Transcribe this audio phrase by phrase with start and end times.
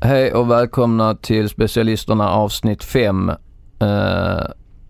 [0.00, 3.30] Hej och välkomna till specialisterna avsnitt 5.
[3.80, 4.44] Eh,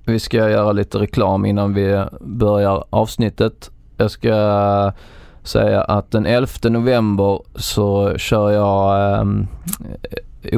[0.06, 3.70] vi ska göra lite reklam innan vi börjar avsnittet.
[3.96, 4.92] Jag ska
[5.42, 9.24] säga att den 11 november så kör jag eh,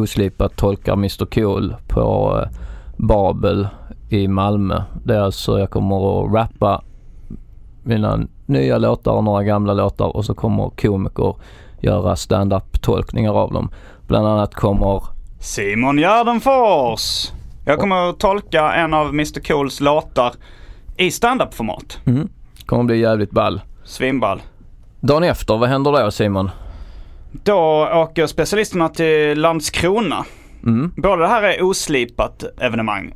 [0.01, 2.49] oslipat tolkar Mr Cool på eh,
[2.97, 3.69] Babel
[4.09, 4.83] i Malmö.
[5.05, 6.83] Det är alltså jag kommer att rappa
[7.83, 11.35] mina nya låtar och några gamla låtar och så kommer komiker
[11.81, 13.71] göra stand-up tolkningar av dem.
[14.11, 15.03] Bland annat kommer
[15.41, 17.31] Simon Gärdenfors!
[17.65, 20.33] Jag kommer att tolka en av Mr Cools låtar
[20.97, 21.99] i standup-format.
[22.07, 22.29] Mm.
[22.67, 23.61] Kommer bli jävligt ball.
[23.85, 24.43] Svinball.
[25.01, 26.51] Dagen efter, vad händer då Simon?
[27.33, 30.25] Då åker specialisterna till Landskrona.
[30.63, 30.93] Mm.
[30.97, 33.15] Både det här är oslipat evenemang.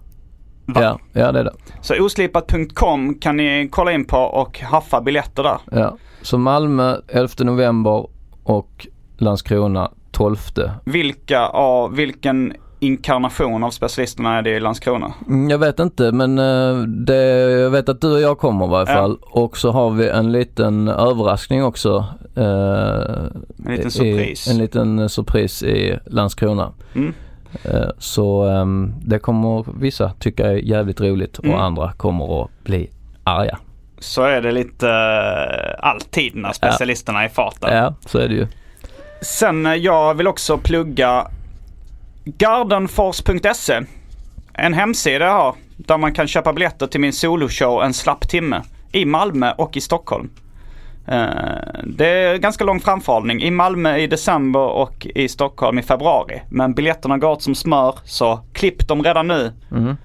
[0.67, 0.83] Va?
[0.83, 1.55] Ja, ja det är det.
[1.81, 5.59] Så oslipat.com kan ni kolla in på och haffa biljetter där.
[5.71, 5.97] Ja.
[6.23, 8.07] Så Malmö 11 november
[8.45, 8.87] och
[9.19, 10.37] Landskrona 12.
[10.85, 15.13] Vilka av, vilken inkarnation av specialisterna är det i Landskrona?
[15.29, 17.17] Mm, Jag vet inte men eh, det,
[17.61, 18.95] jag vet att du och jag kommer i varje Ja.
[18.97, 19.19] fall.
[19.23, 22.05] Och så har vi en liten överraskning också.
[22.37, 22.45] eh,
[23.67, 24.49] En liten i- surpris.
[24.49, 26.73] En liten surpris i Landskrona.
[26.95, 27.15] Mm.
[27.65, 31.59] Eh, Så ehm, det kommer vissa tycka är jävligt roligt och Mm.
[31.61, 32.91] andra kommer att bli
[33.25, 33.59] arga.
[33.99, 37.77] Så är det lite eh, alltid när specialisterna är i farten.
[37.77, 38.47] Ja, så är det ju.
[39.25, 41.31] Sen eh, jag vill också plugga
[42.25, 43.81] gardenfors.se.
[44.55, 48.63] En hemsida jag har där man kan köpa biljetter till min soloshow En slapp timme
[48.93, 50.31] i Malmö och i Stockholm.
[51.07, 51.27] Eh,
[51.85, 53.43] det är ganska lång framförhållning.
[53.43, 56.43] I Malmö i december och i Stockholm i februari.
[56.49, 59.53] Men biljetterna går åt som smör så klipp dem redan nu.
[59.71, 59.97] Mm.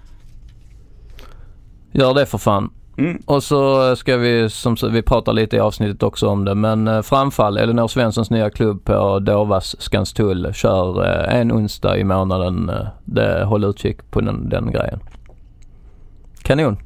[1.92, 2.72] Gör det för fan.
[3.00, 3.22] Mm.
[3.26, 7.02] Och så ska vi, som vi pratar lite i avsnittet också om det, men eh,
[7.02, 12.70] Framfall, Elinor Svenssons nya klubb på Dovas Skanstull, kör eh, en onsdag i månaden.
[12.70, 15.00] eh, Det, håll utkik på den, den grejen.
[16.44, 16.78] Kanon.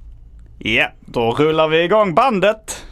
[0.60, 2.86] Ja, då rullar vi igång bandet.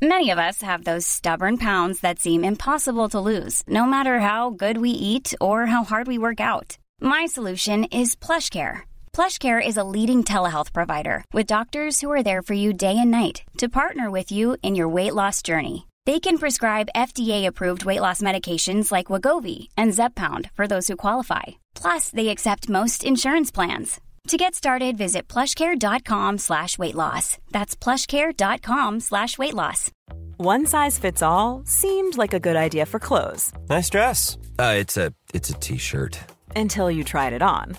[0.00, 4.50] Many of us have those stubborn pounds that seem impossible to lose, no matter how
[4.50, 6.76] good we eat or how hard we work out.
[7.00, 8.76] My solution is PlushCare.
[9.16, 13.10] PlushCare is a leading telehealth provider with doctors who are there for you day and
[13.10, 15.86] night to partner with you in your weight loss journey.
[16.04, 21.44] They can prescribe FDA-approved weight loss medications like Wagovi and Zepbound for those who qualify.
[21.74, 24.02] Plus, they accept most insurance plans.
[24.28, 27.38] To get started, visit plushcare.com slash weight loss.
[27.52, 29.90] That's plushcare.com slash weight loss.
[30.36, 34.36] One size fits all seemed like a good idea for clothes Nice dress.
[34.58, 36.18] Uh, it's a it's a t-shirt.
[36.54, 37.78] until you tried it on.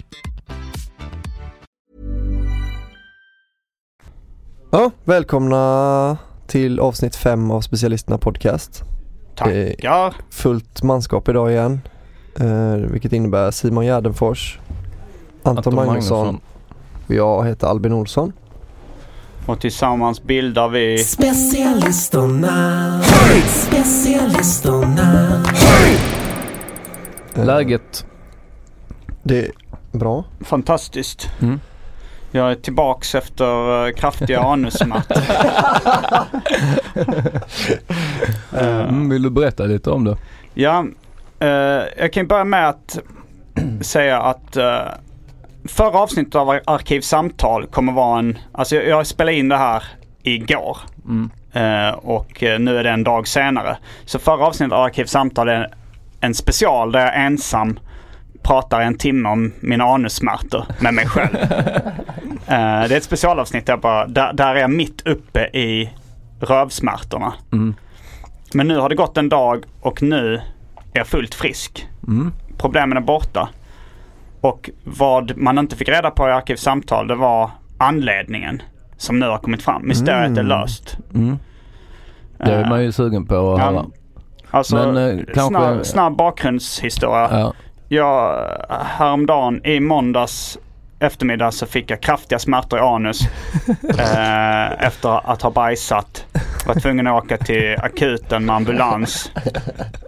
[4.73, 8.83] Ja, välkomna till avsnitt fem av Specialisterna Podcast.
[9.35, 10.13] Tackar.
[10.29, 11.81] Fullt manskap idag igen,
[12.39, 14.59] eh, vilket innebär Simon Gärdenfors,
[15.43, 16.41] Anton, Anton Magnusson Magnusson.
[17.07, 18.33] och jag heter Albin Olsson.
[19.45, 20.97] Och tillsammans bildar vi...
[20.97, 23.01] Specialisterna,
[23.47, 25.43] specialisterna.
[27.35, 28.05] Eh, Läget?
[29.23, 29.51] Det är
[29.91, 30.23] bra.
[30.41, 31.29] Fantastiskt.
[31.41, 31.59] Mm.
[32.31, 35.17] Jag är tillbaks efter uh, kraftiga anussmärtor.
[38.57, 40.17] Eh, Mm, vill du berätta lite om det?
[40.53, 40.85] Ja,
[41.39, 42.99] eh, jag kan börja med att
[43.81, 44.81] säga att uh,
[45.67, 49.83] förra avsnittet av Arkivsamtal kommer vara en, alltså jag, jag spelade in det här
[50.23, 50.77] igår.
[51.05, 51.29] Mm.
[51.53, 53.77] Eh, och eh, nu är det en dag senare.
[54.05, 55.73] Så förra avsnittet av Arkivsamtal är
[56.19, 57.79] en special där jag ensam
[58.43, 61.37] pratar en timme om mina anussmärtor med mig själv.
[62.51, 65.89] Eh, det är ett specialavsnitt där, bara, där, där är jag mitt uppe i
[66.39, 67.33] rövsmärtorna.
[67.51, 67.75] Mm.
[68.53, 70.41] Men nu har det gått en dag och nu är
[70.99, 71.87] jag fullt frisk.
[72.07, 72.33] Mm.
[72.57, 73.49] Problemen är borta.
[74.41, 78.61] Och vad man inte fick reda på i Arkivsamtal det var anledningen
[78.97, 79.87] som nu har kommit fram.
[79.87, 80.45] Mysteriet är Mm.
[80.47, 80.97] löst.
[81.13, 81.37] Mm.
[82.37, 83.85] Det är man ju sugen på att Ja, höra.
[84.51, 87.27] Alltså, Men, eh, kanske- snabb, snabb bakgrundshistoria.
[87.39, 87.53] Ja.
[87.87, 88.47] Jag,
[88.85, 90.57] häromdagen i måndags
[91.01, 93.21] eftermiddag så fick jag kraftiga smärtor i anus
[93.99, 96.25] eh, efter att ha bajsat.
[96.67, 99.31] Var tvungen att åka till akuten med ambulans.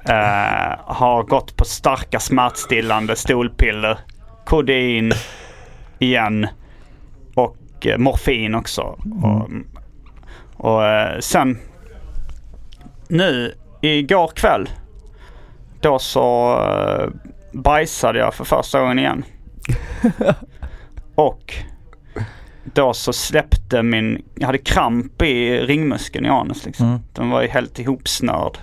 [0.05, 3.97] Eh, har gått på starka smärtstillande stolpiller.
[4.45, 5.13] Kodein
[5.99, 6.47] igen.
[7.35, 8.81] Och eh, morfin också.
[9.23, 9.49] Och,
[10.57, 11.59] och eh, sen
[13.07, 14.69] nu igår kväll
[15.81, 17.09] då så uh,
[17.51, 19.25] bajsade jag för första gången igen.
[21.15, 21.53] Och
[22.63, 26.87] då så släppte min, jag hade kramp i ringmuskeln i anus liksom.
[26.87, 26.99] Mm.
[27.13, 28.57] Den var ju helt ihopsnörd.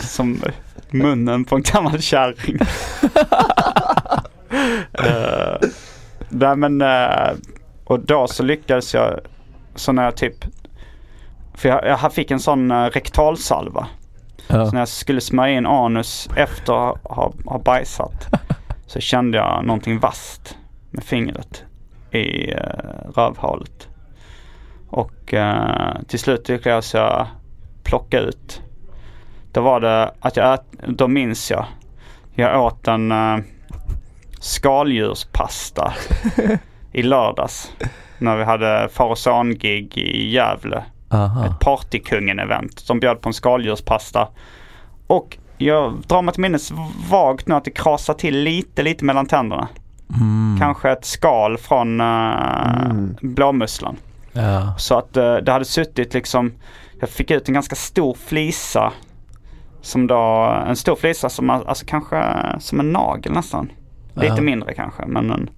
[0.00, 0.42] Som
[0.90, 2.58] munnen på en gammal kärring.
[5.00, 5.68] uh,
[6.28, 7.36] nej men, uh,
[7.84, 9.20] och då så lyckades jag,
[9.74, 10.44] så när jag typ,
[11.54, 13.86] för jag, jag fick en sån uh, rektalsalva.
[14.48, 14.66] Ja.
[14.66, 18.28] Så när jag skulle smörja in anus efter att ha, ha bajsat
[18.86, 20.56] så kände jag någonting vasst
[20.92, 21.64] med fingret
[22.10, 22.58] i uh,
[23.14, 23.88] rövhålet.
[24.88, 27.26] Och eh, till slut lyckades jag
[27.82, 28.62] plocka ut.
[29.52, 31.64] Då var det att jag ät, då minns jag.
[32.34, 33.38] Jag åt en uh,
[34.40, 35.92] skaldjurspasta
[36.92, 37.72] i lördags.
[38.18, 41.46] När vi hade far och son-gig i Gävle Aha.
[41.46, 44.28] ett Partykungen-event som bjöd på en skaldjurspasta.
[45.06, 46.72] Och jag drar mig till minnes
[47.10, 49.68] vagt nu att det krasar till lite, lite mellan tänderna.
[50.10, 50.56] Mm.
[50.58, 53.96] Kanske ett skal från uh, blåmusslan.
[54.32, 54.74] Ja.
[54.78, 56.52] Så att uh, det hade suttit liksom,
[57.00, 58.92] jag fick ut en ganska stor flisa.
[59.80, 60.16] Som då,
[60.66, 62.24] en stor flisa som alltså kanske
[62.58, 63.70] som en nagel nästan.
[64.14, 64.42] Lite Ja.
[64.42, 65.50] mindre kanske men en,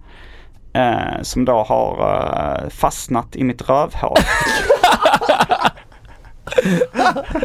[0.73, 1.99] eh, som då har
[2.65, 4.17] eh, fastnat i mitt rövhål.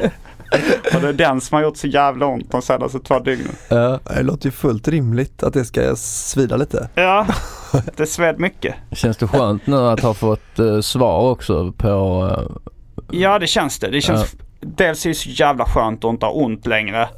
[0.95, 3.55] Och det är den som har gjort så jävla ont de senaste två dygnen.
[3.69, 3.99] Ja.
[4.15, 6.89] Det låter ju fullt rimligt att det ska svida lite.
[6.95, 7.27] Ja,
[7.95, 8.75] det sved mycket.
[8.91, 12.29] Känns det skönt nu att ha fått eh, svar också på...
[12.37, 12.71] eh,
[13.11, 13.89] Ja det känns det.
[13.89, 17.09] Det känns, dels är det så jävla skönt att inte ha ont längre.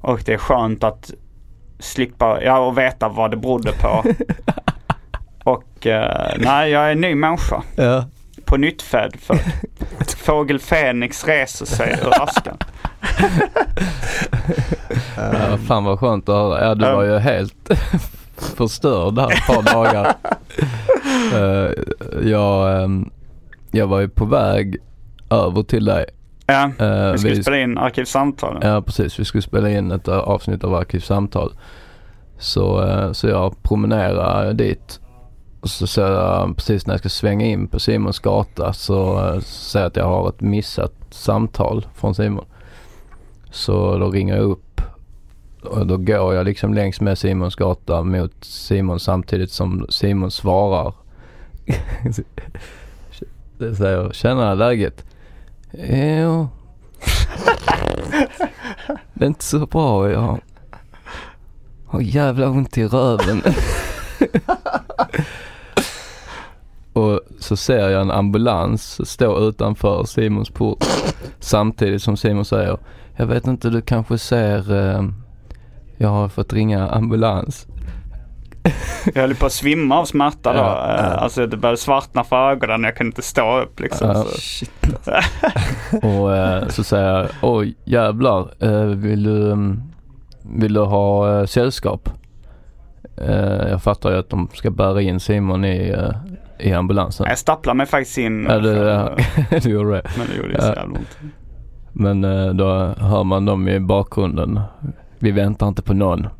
[0.00, 1.10] Och det är skönt att
[1.78, 4.04] slippa, ja och veta vad det berodde på.
[5.50, 7.62] Och eh, nej, jag är en ny människa.
[7.76, 8.04] ja.
[8.48, 9.38] På nytt född för
[10.16, 12.56] Fågel Fenix reser sig ur askan.
[15.16, 16.64] ja, fan vad skönt att höra.
[16.64, 17.70] Ja, du var ju helt
[18.56, 20.14] förstörd där ett par dagar.
[21.34, 21.72] Eh,
[22.30, 23.10] jag, ehm,
[23.70, 24.76] jag var ju på väg
[25.30, 26.04] över till dig.
[26.46, 28.58] Ja, Eh, vi skulle spela in Arkivsamtal.
[28.62, 31.52] Ja precis, vi skulle spela in ett eh, avsnitt av Arkivsamtal.
[32.38, 35.00] Så, eh, så jag promenerar dit.
[35.60, 39.40] Och så ser jag precis när jag ska svänga in på Simons gata så eh,
[39.40, 42.44] ser jag att jag har ett missat samtal från Simon.
[43.50, 44.80] Så då ringer jag upp
[45.62, 50.94] och då går jag liksom längs med Simons gata mot Simon samtidigt som Simon svarar.
[53.58, 55.04] Det säger, tjena läget?
[55.72, 56.48] Jo.
[59.14, 60.10] Det är inte så bra.
[60.10, 60.38] Jag
[61.86, 63.42] har jävla ont i röven.
[67.38, 70.84] så ser jag en ambulans stå utanför Simons port
[71.40, 72.78] samtidigt som Simon säger
[73.16, 75.02] Jag vet inte, du kanske ser eh,
[75.96, 77.66] Jag har fått ringa ambulans.
[79.14, 80.58] Jag höll på att svimma av smärta då.
[80.58, 82.84] Ja, Eh, Alltså det började svartna för ögonen.
[82.84, 84.08] Jag kunde inte stå upp liksom.
[84.08, 84.14] Ja.
[84.14, 84.38] Så.
[84.40, 84.70] Shit.
[86.02, 89.82] Och eh, så säger jag oj jävlar, eh, vill du mm,
[90.42, 92.08] Vill du ha eh, sällskap?
[93.16, 95.96] Eh, jag fattar ju att de ska bära in Simon i,
[96.58, 97.26] i ambulansen.
[97.28, 98.44] Jag stapplade mig faktiskt in.
[98.44, 100.02] Ja, för- ja, du gjorde det.
[100.18, 101.18] Men det gjorde ju så jävla ont.
[101.92, 104.60] Men eh, då hör man dem i bakgrunden.
[105.18, 106.26] Vi väntar inte på någon.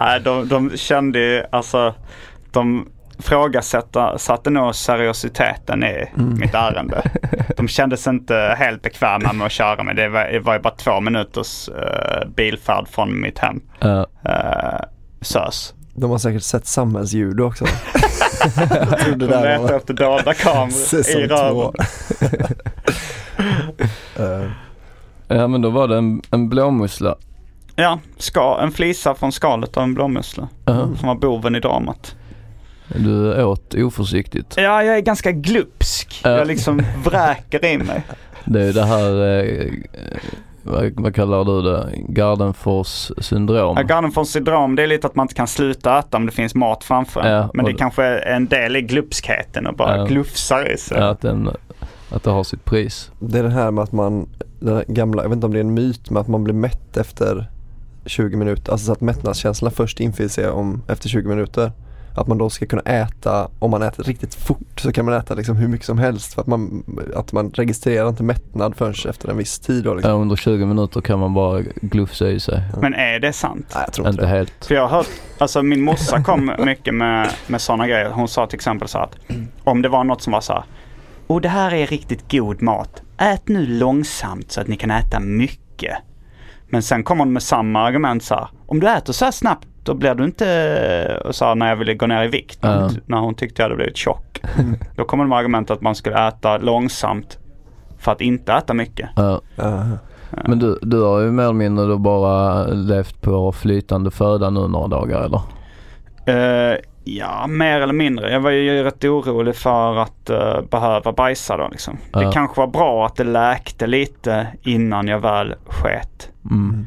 [0.00, 1.94] Nej, de, de kände alltså,
[2.52, 7.02] de frågasatte satte nog seriositeten i mitt ärende.
[7.56, 9.94] De kändes inte helt bekväma med att köra mig.
[9.94, 13.60] Det var, det var ju bara två minuters uh, bilfärd från mitt hem.
[13.80, 14.80] Eh, Uh,
[15.20, 15.74] SÖS.
[15.94, 17.64] De har säkert sett samhällsljud också.
[19.16, 21.72] De det letar efter dolda kameror i röven.
[24.16, 24.50] Eh,
[25.28, 27.16] ja men då var det en, en blåmussla.
[27.76, 30.48] Ja, ska, en flisa från skalet av en blåmussla.
[30.70, 32.14] Uh, Som var boven i dramat.
[32.88, 34.54] du åt oförsiktigt.
[34.56, 36.20] Ja, jag är ganska glupsk.
[36.24, 36.30] Ja.
[36.30, 38.02] Jag liksom vräker i mig.
[38.44, 39.72] Det är det här, eh,
[40.62, 41.88] vad, vad kallar du det?
[42.08, 43.76] Gardenfors syndrom.
[43.76, 46.54] Ja, Gardenfors syndrom det är lite att man inte kan sluta äta om det finns
[46.54, 47.28] mat framför.
[47.30, 50.04] Ja, Men det och- kanske är en del i glupskheten och bara Ja.
[50.04, 50.98] glufsar i sig.
[50.98, 51.50] Ja, att, den,
[52.10, 53.10] att det har sitt pris.
[53.18, 54.28] Det är det här med att man,
[54.60, 56.96] den gamla, jag vet inte om det är en myt, men att man blir mätt
[56.96, 57.50] efter
[58.06, 58.72] 20 minuter.
[58.72, 61.72] Alltså så att mättnadskänslan först infinner sig om, efter 20 minuter.
[62.14, 65.34] Att man då ska kunna äta, om man äter riktigt fort så kan man äta
[65.34, 66.84] liksom hur mycket som helst för att man,
[67.16, 70.10] att man registrerar inte mättnad förrän efter en viss tid då liksom.
[70.10, 72.62] Ja, under 20 minuter kan man bara glufsa i sig.
[72.80, 73.66] Men är det sant?
[73.74, 74.38] Nej jag tror inte Inte det.
[74.38, 74.64] helt.
[74.64, 78.10] För jag har hört, alltså min morsa kom mycket med, med sådana grejer.
[78.10, 79.16] Hon sa till exempel så att
[79.64, 80.64] om det var något som var så här.
[81.26, 83.02] Och det här är riktigt god mat.
[83.18, 85.96] Ät nu långsamt så att ni kan äta mycket.
[86.68, 88.48] Men sen kom hon med samma argument så här.
[88.66, 91.94] Om du äter så här snabbt då blir du inte, och sa när jag ville
[91.94, 92.62] gå ner i vikt.
[92.62, 93.00] När, hon, Ja.
[93.06, 94.40] när hon tyckte jag hade blivit tjock.
[94.96, 97.38] Då kom hon med argumentet att man skulle äta långsamt
[97.98, 99.08] för att inte äta mycket.
[99.16, 99.40] Ja.
[99.56, 99.82] Ja.
[100.46, 104.68] Men du, du har ju mer eller mindre då bara levt på flytande föda nu
[104.68, 105.40] några dagar eller?
[106.26, 108.32] Eh, ja, mer eller mindre.
[108.32, 111.96] Jag var ju rätt orolig för att eh, behöva bajsa då liksom.
[112.12, 116.28] Det kanske var bra att det läkte lite innan jag väl sket.
[116.50, 116.86] Mm.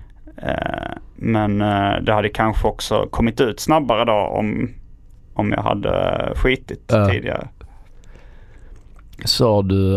[1.16, 4.70] Men eh, det hade kanske också kommit ut snabbare då om,
[5.34, 7.10] om jag hade skitit Ja.
[7.10, 7.48] tidigare.
[9.26, 9.96] Sa du,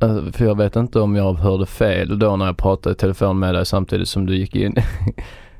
[0.00, 3.38] eh, för jag vet inte om jag hörde fel då när jag pratade i telefon
[3.38, 4.74] med dig samtidigt som du gick in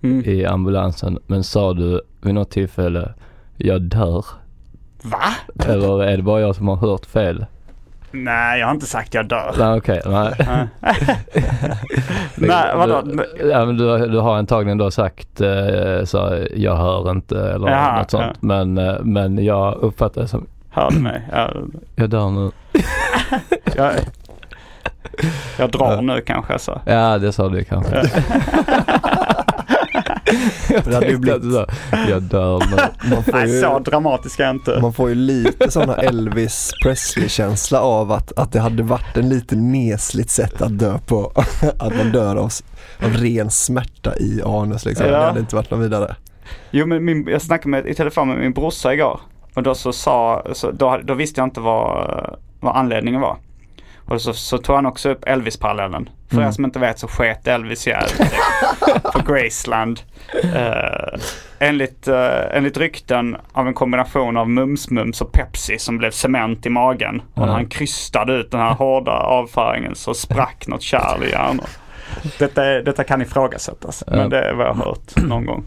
[0.02, 0.24] Mm.
[0.24, 1.18] i ambulansen.
[1.26, 3.14] Men sa du vid något tillfälle,
[3.56, 4.24] jag dör?
[5.02, 5.64] Va?
[5.66, 7.46] Eller är det bara jag som har hört fel?
[8.10, 9.54] Nej, jag har inte sagt jag dör.
[9.58, 10.34] Nej okej, nej.
[12.34, 13.02] Nej, vadå?
[13.02, 17.68] Du, ja, men du, du har antagligen då sagt eh, så, jag hör inte eller
[17.70, 18.42] Jaha, något sånt.
[18.42, 21.22] Men, eh, men jag uppfattar det som, Hör du mig?
[21.32, 21.50] Jag,
[21.94, 22.50] jag dör nu.
[23.76, 23.92] jag,
[25.58, 26.80] jag drar nu kanske så.
[26.84, 28.02] Ja det sa du kanske.
[30.70, 31.66] Jag Det hade ju du sa,
[32.08, 33.11] jag dör nu.
[33.14, 34.78] Man får Nej, ju, så dramatisk är jag inte.
[34.80, 39.56] man får ju lite sådana Elvis Presley-känsla av att, att det hade varit en lite
[39.56, 41.32] nesligt sätt att dö på.
[41.78, 42.52] Att man dör av,
[43.02, 45.06] av ren smärta i anus liksom.
[45.06, 45.12] Ja.
[45.12, 46.16] Det hade inte varit något vidare.
[46.70, 49.20] Jo men min, jag snackade med, i telefon med min brorsa igår.
[49.54, 53.37] Och då så sa, så, då, då visste jag inte vad, vad anledningen var.
[54.08, 56.08] Och så, så tog han också upp Elvis-parallellen.
[56.30, 58.08] För er som inte vet så sket Elvis ihjäl
[59.12, 60.00] på Graceland.
[60.44, 61.20] Uh,
[61.58, 66.70] enligt, uh, enligt rykten av en kombination av Mums-Mums och Pepsi som blev cement i
[66.70, 67.22] magen.
[67.34, 71.66] Och när han krystade ut den här hårda avföringen så sprack något kärl i hjärnan.
[72.38, 74.04] Detta, är- detta kan ifrågasättas.
[74.06, 74.16] Ja.
[74.16, 75.64] Men det är vad jag har hört någon gång.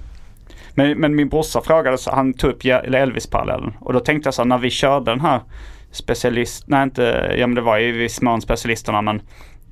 [0.76, 3.74] Men, men min brorsa frågade, så han tog upp Elvis-parallellen.
[3.80, 5.40] Och då tänkte jag så här, när vi körde den här
[5.92, 9.22] specialist, nej inte, ja men det var ju i viss mån specialisterna men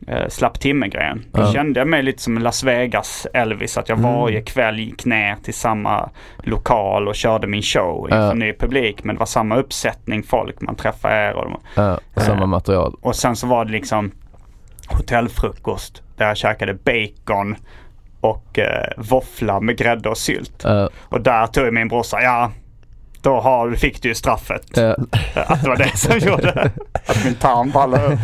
[0.07, 1.25] eh, slapp timme-grejen.
[1.31, 1.53] Då Ja.
[1.53, 3.77] kände jag mig lite som Las Vegas Elvis.
[3.77, 6.09] Att jag varje kväll gick ner till samma
[6.43, 8.33] lokal och körde min show inför Ja.
[8.33, 9.03] ny publik.
[9.03, 12.95] Men det var samma uppsättning folk, man träffade och de, Ja, samma material.
[13.01, 14.11] och sen så var det liksom
[14.87, 17.55] hotellfrukost där jag käkade bacon
[18.21, 20.65] och eh, våffla med grädde och sylt.
[21.01, 22.51] Och där tog min brorsa, ja
[23.21, 24.63] då har, fick du ju straffet.
[24.77, 24.95] ja,
[25.35, 26.71] Att det var det som gjorde
[27.07, 28.19] att min tarm ballade upp.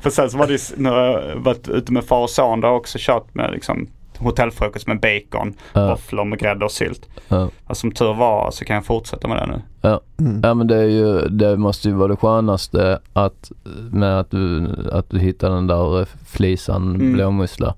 [0.00, 2.66] För sen så var det ju, när jag varit ute med far och son, då
[2.68, 3.86] har jag också kört med liksom
[4.18, 5.88] hotellfrukost med bacon, Ja.
[5.88, 7.08] våfflor med grädde och sylt.
[7.28, 7.48] Ja.
[7.66, 9.62] Och som tur var så kan jag fortsätta med det nu.
[9.80, 10.00] Ja.
[10.20, 10.40] Mm.
[10.44, 13.50] ja men det är ju, det måste ju vara det skönaste att
[13.90, 17.12] med att du, att du hittar den där flisan Mm.
[17.12, 17.74] blåmussla.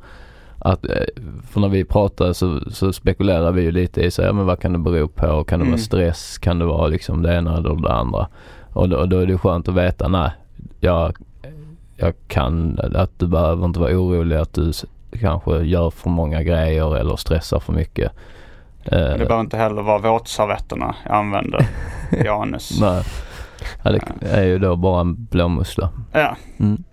[0.64, 0.92] Att, eh,
[1.50, 4.60] för när vi pratar så, så spekulerar vi ju lite i så, ja, men vad
[4.60, 5.44] kan det bero på?
[5.44, 5.70] Kan det Mm.
[5.70, 6.38] vara stress?
[6.38, 8.28] Kan det vara liksom det ena eller det andra?
[8.72, 10.30] Och då, då är det skönt att veta, nej,
[10.80, 11.16] jag,
[11.96, 14.72] jag kan, att du behöver inte vara orolig att du
[15.20, 18.12] kanske gör för många grejer eller stressar för mycket.
[18.84, 21.66] Men det Eh, behöver inte heller vara våtservetterna jag använder
[22.24, 22.80] i anus.
[22.80, 23.02] nej.
[23.84, 25.88] Ja, det är ju då bara en blåmussla.
[26.12, 26.36] Ja.
[26.60, 26.84] Mm.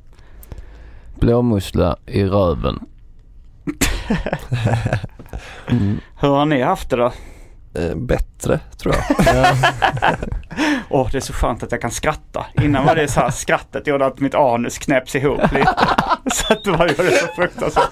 [1.20, 2.80] Blåmussla i röven.
[5.68, 6.00] Mm.
[6.20, 7.12] Hur har ni haft det då?
[7.76, 9.04] Eh, bättre tror jag.
[10.90, 12.46] Åh, det är så skönt att jag kan skratta.
[12.62, 15.76] Innan var det så här skrattet gjorde att mitt anus knäpps ihop lite.
[16.34, 17.90] Så att det var ju så fruktansvärt.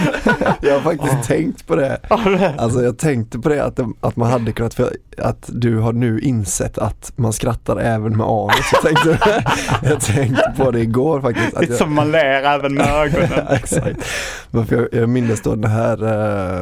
[0.60, 1.98] Jag har faktiskt tänkt på det.
[2.58, 6.20] Alltså jag tänkte på det att, att man hade kunnat, för att du har nu
[6.20, 8.72] insett att man skrattar även med anus.
[8.72, 9.18] Jag tänkte,
[9.82, 11.54] jag tänkte på det igår faktiskt.
[11.54, 13.46] Att Lite jag, som man ler även med ögonen.
[13.50, 13.98] Exakt.
[14.50, 16.02] Men jag, jag minns då det här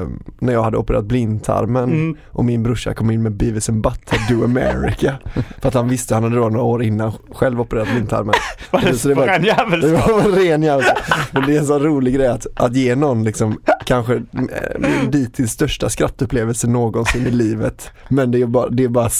[0.00, 2.16] eh, när jag hade opererat blindtarmen Mm.
[2.30, 5.14] och min brorsa kom in med Beavis and Butthead Do America.
[5.60, 8.34] för att han visste, han hade då några år innan själv opererat blindtarmen.
[8.70, 10.10] Var det Så det var- en Det jävelskap?
[10.10, 10.86] var en ren jävla.
[11.32, 15.52] Men det är en sån rolig grej att, att ge någon liksom kanske eh, dittills
[15.52, 17.90] största skrattupplevelse någonsin i livet.
[18.08, 19.10] Men det är bara, det är bara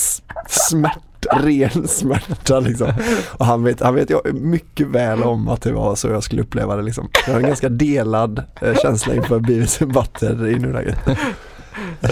[0.47, 1.01] smärta,
[1.33, 2.93] ren smärta liksom.
[3.39, 6.43] Och han vet, han vet jag mycket väl om att det var så jag skulle
[6.43, 7.09] uppleva det liksom.
[7.27, 10.99] Jag har en ganska delad eh, känsla inför Beavis Butthead i nuläget.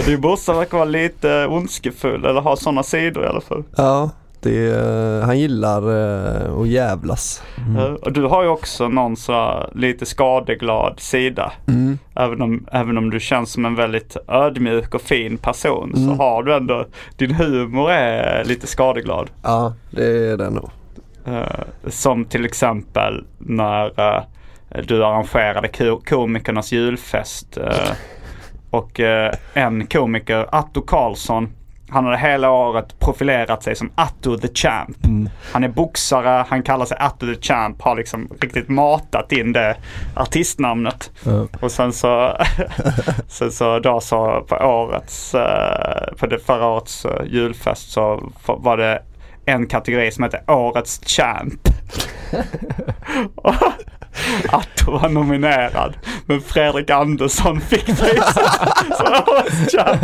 [0.05, 3.63] Din brorsa verkar vara lite ondskefull eller ha sådana sidor i alla fall.
[3.75, 4.09] Ja,
[4.45, 7.43] det är, han gillar eh, att jävlas.
[7.77, 11.51] Eh, Och du har ju också någon så lite skadeglad sida.
[11.67, 11.97] Mm.
[12.15, 16.19] Även om, även om du känns som en väldigt ödmjuk och fin person så Mm.
[16.19, 16.85] har du ändå,
[17.17, 19.29] din humor är lite skadeglad.
[19.43, 20.69] Ja, det är det nog.
[21.27, 24.23] Eh, som till exempel när eh,
[24.87, 27.57] du arrangerade ko- komikernas julfest.
[28.69, 28.99] och
[29.53, 31.49] en komiker, Atto Karlsson,
[31.89, 34.97] han hade hela året profilerat sig som Atto the Champ.
[35.51, 39.77] Han är boxare, han kallar sig Atto the Champ, har liksom riktigt matat in det
[40.15, 41.11] artistnamnet.
[41.23, 41.47] Ja.
[41.61, 42.37] Och sen så,
[43.27, 48.77] sen så då så på årets, eh, på det förra årets eh, julfest så var
[48.77, 49.01] det
[49.45, 51.69] en kategori som hette Årets Champ.
[54.47, 55.97] Och Atto var nominerad.
[56.25, 58.35] Men Fredrik Andersson fick priset
[58.97, 59.97] som.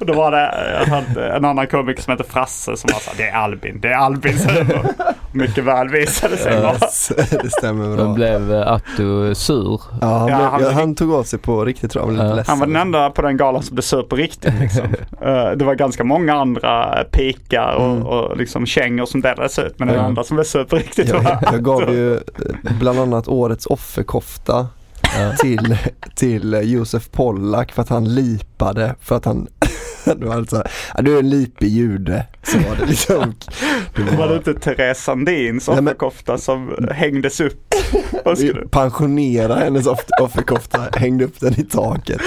[0.00, 3.28] Och då var det en annan komiker som hette Frasse som var så här, det
[3.28, 4.86] är Albin, det är Albins humor.
[5.32, 6.72] Mycket väl visade sig vara.
[7.42, 8.12] det stämmer Men bra.
[8.14, 9.80] blev eh, Atto sur?
[10.00, 12.16] Ja, han, Ja, blev, han- ja, han tog åt sig på riktigt tror jag, han
[12.16, 12.36] var lite Ja.
[12.36, 12.50] ledsen.
[12.52, 14.54] Han var den enda på den galan som blev sur på riktigt.
[14.60, 14.82] Liksom.
[15.22, 18.02] Eh, det var ganska många andra pikar och, Mm.
[18.06, 19.78] och liksom kängor som delades ut.
[19.78, 20.04] Men den Ja.
[20.04, 22.20] enda som blev sur på riktigt Jag, var jag gav ju eh,
[22.80, 24.66] bland annat årets offerkofta
[25.02, 25.32] Ja.
[25.40, 25.76] till,
[26.14, 29.48] till Josef Pollack för att han lipade för att han
[30.16, 30.62] det var alltså,
[30.94, 32.26] ja, du är en lipig jude.
[32.42, 33.34] Så var det liksom.
[33.96, 37.74] Det Var det inte Therese Sandins offerkofta som hängdes upp?
[38.24, 38.68] Vi skulle...
[38.68, 42.20] pensionera hennes off- offerkofta, hängde upp den i taket.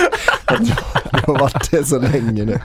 [1.12, 2.60] Det har varit det så länge nu.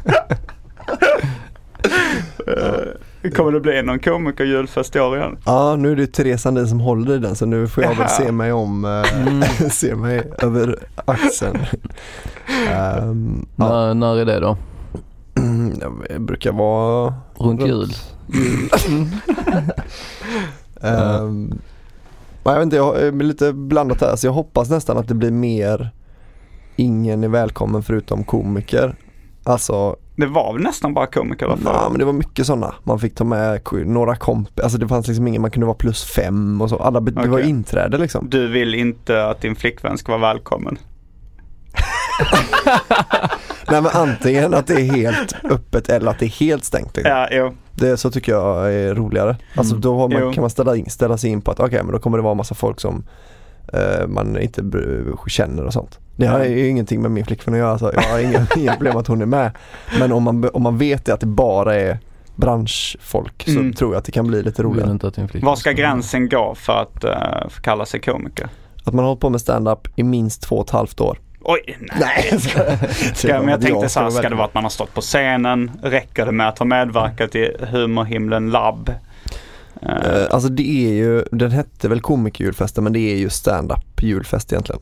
[2.47, 5.37] Eh, Kommer det bli någon komiker julfest i år igen?
[5.45, 8.09] Ja, nu är det Therese Sandin som håller i den så nu får jag väl
[8.09, 11.59] se mig om, eh, se mig över axeln.
[12.73, 13.69] Ehm, ja.
[13.69, 14.57] När, när är det då?
[16.09, 17.89] Det brukar vara Runt jul?
[20.83, 21.59] Ehm,
[22.45, 25.15] ja, jag vet inte, jag är lite blandat här så jag hoppas nästan att det
[25.15, 25.91] blir mer
[26.77, 28.95] Ingen är välkommen förutom komiker.
[29.45, 31.59] Alltså, Det var väl nästan bara komiker va?
[31.65, 32.75] nej, men det var mycket sådana.
[32.85, 36.05] Man fick ta med några komp, alltså det fanns liksom ingen, man kunde vara plus
[36.05, 36.77] fem och så.
[36.77, 38.27] Alla, be- Det var inträde liksom.
[38.31, 40.79] Du vill inte att din flickvän ska vara välkommen?
[43.71, 46.97] Nej men antingen att det är helt öppet eller att det är helt stängt.
[46.97, 47.13] Liksom.
[47.17, 47.55] Ja, jo.
[47.75, 49.37] Det så tycker jag är roligare.
[49.55, 51.93] Alltså då har man, kan man ställa, in, ställa sig in på att okej men
[51.93, 53.05] då kommer det vara massa folk som
[53.73, 54.63] eh, man inte
[55.27, 55.99] känner och sånt.
[56.17, 58.97] Det har ju ingenting med min flickvän att göra så jag har inga, inga problem
[58.97, 59.51] att hon är med.
[59.99, 61.99] Men om man, om man vet det att det bara är
[62.37, 63.73] branschfolk så Mm.
[63.73, 64.99] tror jag att det kan bli lite roligare.
[65.43, 68.49] Var ska gränsen gå för att uh, få kalla sig komiker?
[68.85, 71.19] Att man har hållit på med stand-up i minst två och ett halvt år.
[71.41, 72.41] Oj, nej.
[73.15, 75.71] Ska, men jag tänkte så här, ska det vara att man har stått på scenen?
[75.83, 78.91] Räcker det med att ha medverkat i Humorhimlen Lab?
[79.83, 84.53] Eh, alltså det är ju, den hette väl komikerjulfesten men det är ju stand-up julfest
[84.53, 84.81] egentligen.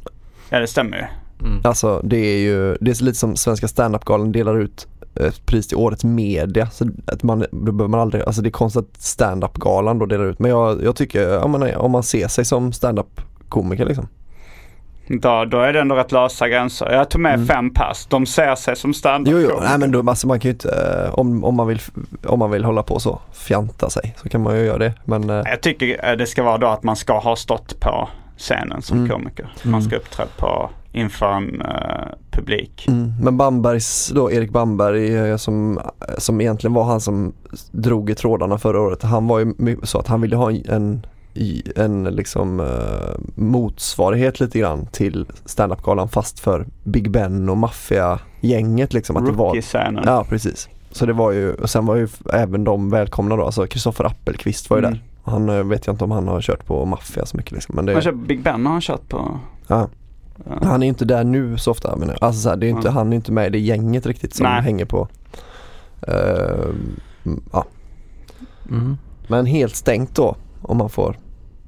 [0.51, 1.05] ja, det stämmer ju.
[1.47, 1.61] Mm.
[1.64, 5.68] Alltså det är ju, det är så lite som Svenska standup-galan delar ut ett pris
[5.68, 6.71] till årets media.
[6.71, 10.25] Så att man, då behöver man aldrig, alltså det är konstigt att standup-galan då delar
[10.25, 10.38] ut.
[10.38, 14.09] Men jag, jag tycker, ja, men, om man ser sig som standup-komiker liksom.
[15.09, 16.90] Då, då är det ändå rätt lösa gränser.
[16.92, 17.47] Jag tog med Mm.
[17.47, 18.07] fem pass.
[18.11, 20.68] De ser sig som standup Jo, jo, nej men då, alltså man kan ju inte,
[21.07, 21.81] eh, om, om, man vill,
[22.27, 24.94] om man vill hålla på så, fjanta sig, så kan man ju göra det.
[25.05, 28.09] Men eh, Jag tycker eh, det ska vara då att man ska ha stått på
[28.38, 29.11] scenen som Mm.
[29.11, 29.53] komiker.
[29.62, 32.85] Man ska uppträda på inför en eh, publik.
[32.88, 35.81] Mm, men Bambergs då, Erik Bamberg som,
[36.18, 37.33] som egentligen var han som
[37.71, 39.03] drog i trådarna förra året.
[39.03, 41.07] Han var ju så att han ville ha en,
[41.77, 49.16] en liksom eh, motsvarighet lite grann till standup-galan fast för Big Ben och maffia-gänget liksom.
[49.16, 49.57] Att det var,
[50.07, 50.68] ja precis.
[50.90, 54.70] Så det var ju, och sen var ju även de välkomna då, alltså Kristoffer Appelqvist
[54.70, 54.92] var ju Mm.
[54.92, 55.05] där.
[55.33, 57.74] Han eh, vet jag inte om han har kört på maffia så mycket liksom.
[57.77, 59.40] Men det, kör Big Ben har han kört på.
[59.66, 59.88] ja.
[60.51, 60.59] Ja.
[60.62, 61.96] Han är inte där nu så ofta.
[61.96, 62.92] Men alltså så här, det är inte, Ja.
[62.92, 64.62] Han är inte med i det gänget riktigt som Nej.
[64.62, 65.09] hänger på.
[66.07, 67.64] mm, ja.
[68.70, 68.96] Mm.
[69.29, 71.16] Men helt stängt då om man får.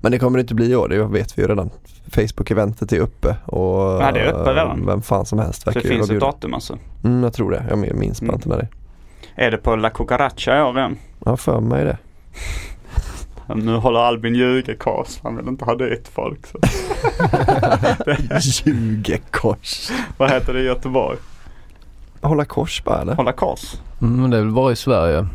[0.00, 1.70] Men det kommer det inte bli i år, det vet vi ju redan.
[2.10, 4.80] Facebook-eventet är uppe och Ja, det är uppe redan.
[4.80, 6.78] eh, vem fan som helst verkar det finns ett datum alltså.
[7.04, 7.64] Mm, jag tror det.
[7.68, 8.34] Jag minns bara Mm.
[8.34, 8.68] inte när det
[9.36, 9.46] är.
[9.46, 10.76] Är det på La Cucaracha i år?
[11.24, 11.98] Jag har för mig det.
[13.54, 15.18] Nu håller Albin ljugekors.
[15.22, 16.46] Han vill inte ha dit folk.
[16.46, 16.58] Så.
[18.70, 19.90] Ljugekors.
[20.16, 21.18] Vad heter det i Göteborg?
[22.20, 23.14] Hålla kors bara eller?
[23.14, 23.74] Hålla kors.
[24.02, 25.26] Mm, men det är väl bara i Sverige.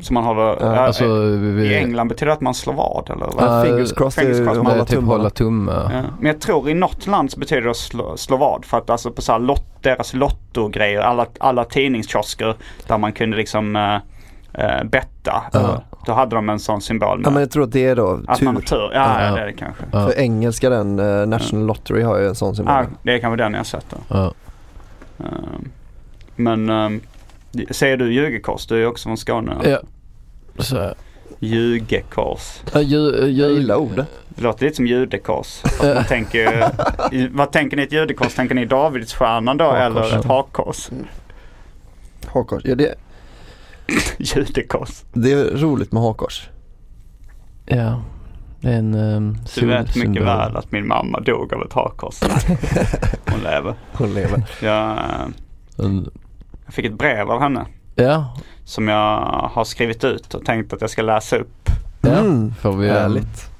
[0.00, 0.42] Så man håller...
[0.42, 3.28] Ja, ja, Alltså, I vi, England betyder det att man slår vad eller?
[3.38, 5.72] Ja, fingers crossed, fingers crossed, är hålla typ hålla tumme.
[5.72, 6.00] Ja.
[6.18, 8.64] Men jag tror i något land så betyder det att slå, slå vad.
[8.64, 13.36] För att alltså på så här lot, deras lottogrejer, alla, alla tidningskiosker där man kunde
[13.36, 13.94] liksom uh,
[14.64, 15.42] uh, betta.
[15.52, 15.82] Ja.
[16.06, 18.20] Då hade de en sån symbol med Ja men jag tror att det är då
[18.28, 18.68] att man har tur.
[18.68, 18.90] tur.
[18.94, 19.34] Ja, ja, Ja.
[19.34, 19.84] det är det kanske.
[19.90, 20.96] För engelska den,
[21.30, 22.74] National Lottery har ju en sån symbol.
[22.74, 24.32] Ja, det är kanske den jag har sett då.
[26.36, 27.00] Men um,
[27.70, 28.66] säger du ljugekors?
[28.66, 29.56] Du är också från Skåne.
[29.64, 29.80] Ja.
[30.58, 30.94] Så,
[31.38, 32.60] Ljugekors.
[32.74, 34.06] ja, ju, Jag ju, gillar ordet.
[34.28, 35.62] Det låter lite som judekors.
[35.94, 36.70] Man tänker,
[37.36, 38.34] vad tänker ni ett judekors?
[38.34, 39.80] Tänker ni Davidsstjärnan då Hakkors.
[40.12, 40.90] eller ett hakkors?
[42.26, 42.62] Hakkors.
[42.64, 42.94] Ja, det,
[44.18, 45.02] Judekors.
[45.12, 46.48] det är roligt med hakkors.
[47.66, 48.02] Ja.
[48.60, 52.20] Det är en um, Du vet mycket väl att min mamma dog av ett hakkors.
[53.30, 53.74] Hon lever.
[53.92, 54.42] Hon lever.
[54.62, 55.26] Jag, eh,
[55.78, 56.10] En-
[56.64, 58.36] jag fick ett brev av henne Ja.
[58.64, 59.20] som jag
[59.52, 61.68] har skrivit ut och tänkt att jag ska läsa upp.
[62.00, 62.10] ja.
[62.10, 62.54] Mm.
[62.60, 63.50] Får vi, Härligt.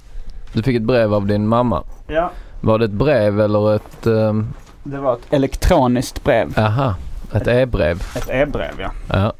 [0.52, 1.84] Du fick ett brev av din mamma.
[2.06, 4.06] Ja, Var det ett brev eller ett...
[4.06, 6.58] Um, det var ett elektroniskt brev.
[6.58, 6.94] aha.
[7.32, 8.02] Ett e-brev.
[8.16, 8.90] Ett e-brev ja.
[9.08, 9.32] Ja.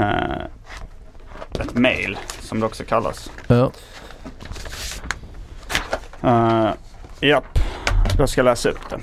[0.00, 0.42] Eh,
[1.60, 3.30] ett mail som det också kallas.
[3.46, 3.70] Ja.
[6.24, 6.70] Uh,
[7.20, 7.58] japp,
[8.18, 9.00] då ska jag läsa upp det.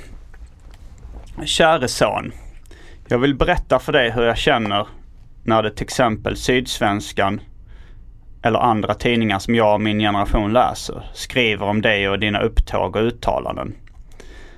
[1.45, 2.31] Käre son.
[3.11, 4.87] Jag vill berätta för dig hur jag känner
[5.43, 7.41] när det till exempel Sydsvenskan
[8.41, 12.95] eller andra tidningar som jag och min generation läser skriver om dig och dina upptåg
[12.95, 13.75] och uttalanden.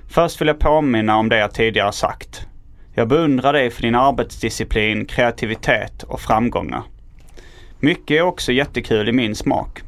[0.08, 2.46] Först vill jag påminna om det jag tidigare sagt.
[2.94, 6.82] Jag beundrar dig för din arbetsdisciplin, kreativitet och framgångar.
[7.80, 9.82] Mycket är också jättekul i min smak.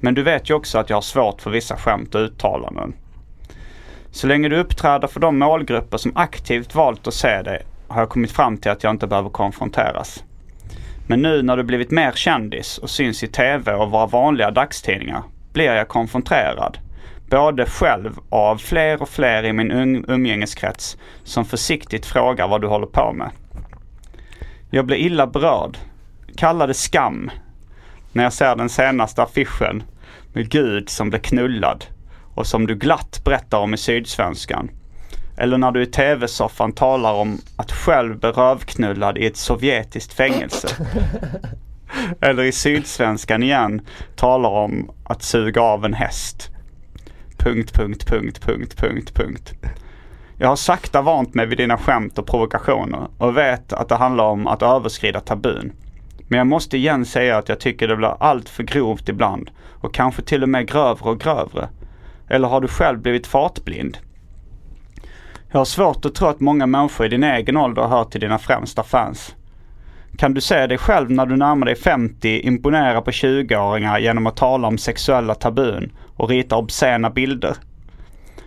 [0.00, 2.94] Men du vet ju också att jag har svårt för vissa skämt och uttalanden.
[4.10, 7.62] Så länge du uppträder för de målgrupper som aktivt valt att se dig
[7.92, 10.24] har jag kommit fram till att jag inte behöver konfronteras.
[11.06, 15.22] Men nu när du blivit mer kändis och syns i TV och våra vanliga dagstidningar
[15.52, 16.78] blir jag konfronterad.
[17.30, 22.66] Både själv och av fler och fler i min umgängeskrets som försiktigt frågar vad du
[22.66, 23.30] håller på med.
[24.70, 25.78] Jag blir illa berörd.
[26.36, 27.30] Kalla det skam
[28.12, 29.82] när jag ser den senaste affischen
[30.32, 31.84] med Gud som blir knullad
[32.34, 34.70] och som du glatt berättar om i Sydsvenskan.
[35.42, 40.68] Eller när du i tv-soffan talar om att själv bli rövknullad i ett sovjetiskt fängelse.
[42.20, 43.80] Eller i Sydsvenskan igen
[44.16, 46.50] talar om att suga av en häst.
[47.38, 49.52] Punkt, punkt, punkt, punkt, punkt, punkt.
[50.38, 54.24] Jag har sakta vant mig vid dina skämt och provokationer och vet att det handlar
[54.24, 55.72] om att överskrida tabun.
[56.28, 59.94] Men jag måste igen säga att jag tycker det blir allt för grovt ibland och
[59.94, 61.68] kanske till och med grövre och grövre.
[62.28, 63.98] Eller har du själv blivit fartblind?
[65.52, 68.38] Jag har svårt att tro att många människor i din egen ålder hör till dina
[68.38, 69.34] främsta fans.
[70.18, 74.36] Kan du se dig själv när du närmar dig 50 imponera på 20-åringar genom att
[74.36, 77.56] tala om sexuella tabun och rita obscena bilder?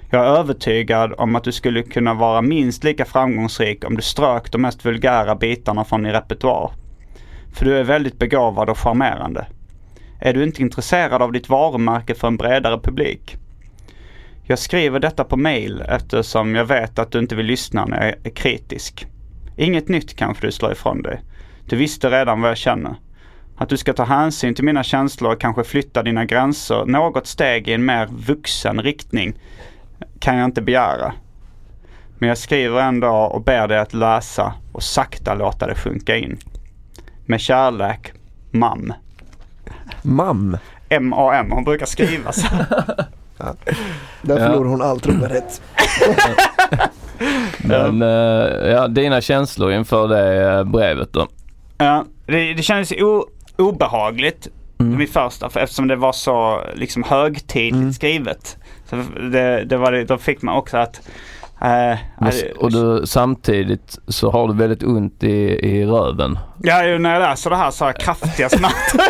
[0.10, 4.52] Jag är övertygad om att du skulle kunna vara minst lika framgångsrik om du strök
[4.52, 6.72] de mest vulgära bitarna från din repertoar.
[7.54, 9.48] För du är väldigt begåvad och charmerande.
[10.22, 13.38] Är du inte intresserad av ditt varumärke för en bredare publik?
[14.48, 18.16] Jag skriver detta på mail eftersom jag vet att du inte vill lyssna när jag
[18.24, 19.08] är kritisk.
[19.56, 21.22] Inget nytt kanske du slår ifrån dig.
[21.70, 22.96] Du visste redan vad jag känner.
[23.58, 27.68] Att du ska ta hänsyn till mina känslor och kanske flytta dina gränser något steg
[27.68, 29.34] i en mer vuxen riktning
[30.20, 31.14] kan jag inte begära.
[32.18, 36.38] Men jag skriver ändå och ber dig att läsa och sakta låta det sjunka in.
[37.26, 38.14] Med kärlek,
[38.52, 38.94] mam.
[40.02, 40.58] Mam.
[40.90, 42.48] M-A-M, hon brukar skriva så.
[43.38, 43.56] Där
[44.40, 44.48] Ja.
[44.48, 45.62] förlorar hon all trovärdighet.
[47.58, 48.08] Men eh,
[48.72, 51.28] ja, dina känslor inför det eh, brevet då?
[51.78, 53.26] Ja, det, det kändes o,
[53.58, 54.48] obehagligt
[54.80, 54.98] Mm.
[54.98, 57.94] vid första för eftersom det var så liksom högtidligt Mm.
[57.94, 58.58] skrivet.
[58.90, 58.96] Så
[59.32, 61.02] det, det var det, då fick man också att
[61.60, 66.40] Men ja, s- Och du, samtidigt så har du väldigt ont i, i röven.
[66.64, 69.02] Ja, ju när jag läser det här så har jag kraftiga smärtor.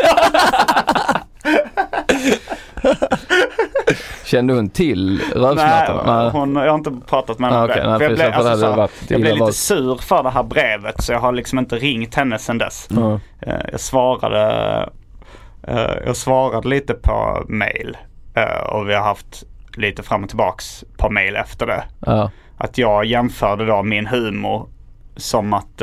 [4.26, 6.30] Kände hon till Nej, rövsmärtorna?
[6.30, 7.82] hon, jag har inte pratat med henne Ah, om okej.
[7.84, 7.90] det.
[7.90, 11.04] Nej, För jag blev, alltså, så här, jag blev lite sur för det här brevet
[11.04, 12.88] så jag har liksom inte ringt henne sedan dess.
[13.42, 14.90] Eh, Jag svarade,
[15.68, 17.98] eh, jag svarade lite på mail
[18.36, 19.44] eh, och vi har haft
[19.78, 21.84] lite fram och tillbaks på mail efter det.
[22.06, 22.32] Ja.
[22.58, 24.68] Att jag jämförde då min humor
[25.18, 25.82] som att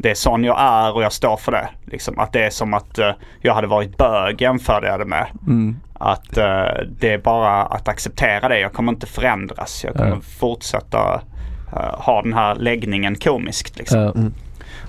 [0.00, 1.68] det är sån jag är och jag står för det.
[1.86, 5.26] Liksom, att det är som att eh, jag hade varit bög jämförde jag det med.
[5.46, 5.76] Mm.
[5.94, 6.64] Att eh,
[6.98, 8.58] det är bara att acceptera det.
[8.60, 9.84] Jag kommer inte förändras.
[9.84, 10.20] Jag kommer Ja.
[10.40, 11.20] fortsätta
[11.76, 13.78] eh, ha den här läggningen komiskt.
[13.78, 14.00] Liksom.
[14.00, 14.14] Ja.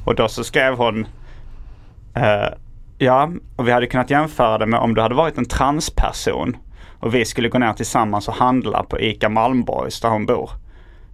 [0.06, 1.08] Och då så skrev hon
[2.98, 6.58] Ja, och vi hade kunnat jämföra det med om du hade varit en transperson
[7.00, 10.50] och vi skulle gå ner tillsammans och handla på ICA Malmborgs där hon bor.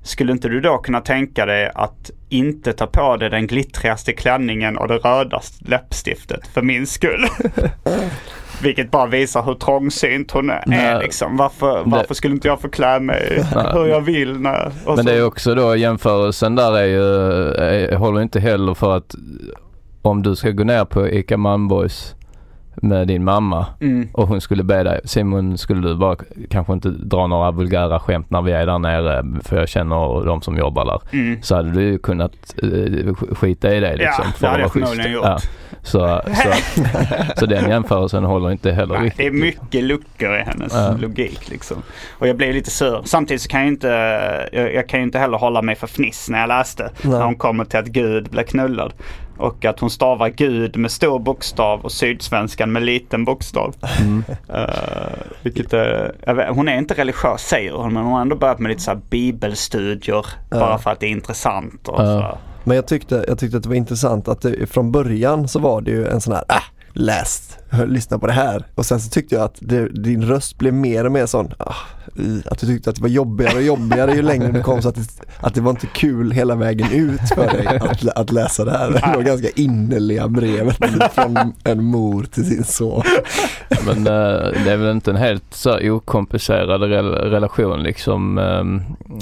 [0.06, 4.78] Skulle inte du då kunna tänka dig att inte ta på dig den glittrigaste klänningen
[4.78, 7.26] och det rödaste läppstiftet för min skull?
[8.62, 11.00] Vilket bara visar hur trångsynt hon är Nej.
[11.04, 11.38] liksom.
[11.38, 13.66] Varför, varför skulle inte jag få klä mig Nej.
[13.74, 14.40] hur jag vill?
[14.40, 17.04] När, Men så- det är också då jämförelsen där är ju,
[17.54, 19.16] är, håller inte heller för att
[20.02, 22.15] om du ska gå ner på ICA Malmborgs
[22.82, 24.08] med din mamma Mm.
[24.14, 26.16] och hon skulle be dig, Simon skulle du bara
[26.50, 30.42] kanske inte dra några vulgära skämt när vi är där nere för jag känner de
[30.42, 31.02] som jobbar där.
[31.20, 31.42] Mm.
[31.42, 32.32] Så hade du kunnat
[32.64, 34.24] eh, skita i det liksom.
[34.28, 35.26] Ja, för det hade jag förmodligen gjort.
[35.26, 35.38] Ja.
[35.86, 36.52] Så, så,
[37.40, 39.18] så den jämförelsen håller inte heller riktigt.
[39.18, 40.96] det är mycket luckor i hennes Ja.
[41.00, 41.78] logik liksom.
[42.20, 43.02] Och jag blev lite sur.
[43.06, 43.88] Samtidigt så kan jag inte,
[44.52, 46.92] jag, jag kan ju inte heller hålla mig för fniss när jag läste.
[47.02, 47.12] Nej.
[47.14, 48.94] När hon kommer till att Gud blir knullad.
[49.38, 53.76] Och att hon stavar Gud med stor bokstav och Sydsvenskan med liten bokstav.
[54.02, 54.24] Mm.
[54.50, 54.66] Uh,
[55.42, 55.82] vilket, eh,
[56.26, 58.82] jag vet, hon är inte religiös säger hon men hon har ändå börjat med lite
[58.82, 60.26] så bibelstudier.
[60.52, 61.88] Bara för att det är intressant.
[61.88, 62.06] Och Ja.
[62.22, 62.38] så.
[62.66, 65.82] Men jag tyckte, jag tyckte att det var intressant att det, från början så var
[65.82, 66.56] det ju en sån här, äh,
[66.94, 68.64] läst, lyssna på det här.
[68.76, 71.76] Och sen så tyckte jag att det, din röst blev mer och mer sån, ah,
[72.46, 74.96] att du tyckte att det var jobbigare och jobbigare ju längre du kom så att
[74.96, 75.02] det,
[75.40, 78.92] att det var inte kul hela vägen ut för dig att, att läsa det här.
[78.92, 80.78] Det var ganska innerliga brevet
[81.14, 83.04] från en mor till sin son.
[83.86, 88.38] Men eh, det är väl inte en helt så okomplicerad rel- relation liksom.
[88.38, 88.82] ehm,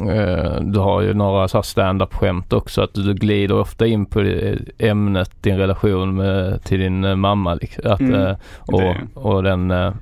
[0.10, 4.06] eh, du har ju några så här stand-up skämt också att du glider ofta in
[4.06, 7.54] på det ämnet, din relation med, till din eh, mamma.
[7.54, 7.92] Liksom.
[7.92, 9.94] Att, Mm, eh, och, det- och den, eh,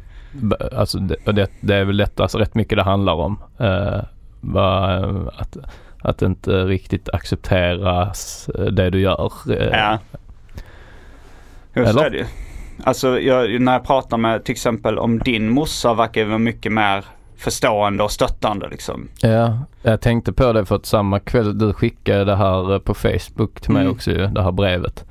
[0.78, 3.40] alltså det, det, är väl lätt, alltså rätt mycket det handlar om.
[3.58, 4.00] Eh,
[5.38, 5.58] att,
[6.02, 9.32] att inte riktigt accepteras eh, det du gör.
[9.72, 9.98] Ja.
[11.74, 12.10] Just Eller?
[12.10, 12.26] det.
[12.84, 17.06] Alltså jag, när jag pratar med till exempel om din morsa verkar vara mycket mer
[17.38, 19.08] förstående och stöttande liksom.
[19.22, 23.62] Ja, jag tänkte på det för att samma kväll du skickade det här på Facebook
[23.62, 23.94] till mig Mm.
[23.94, 25.06] också ju, det här brevet.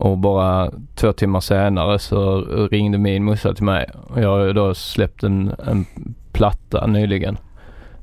[0.00, 3.90] Och bara två timmar senare så ringde min morsa till mig.
[4.08, 5.86] Och jag har då släppt en, en
[6.32, 7.38] platta nyligen.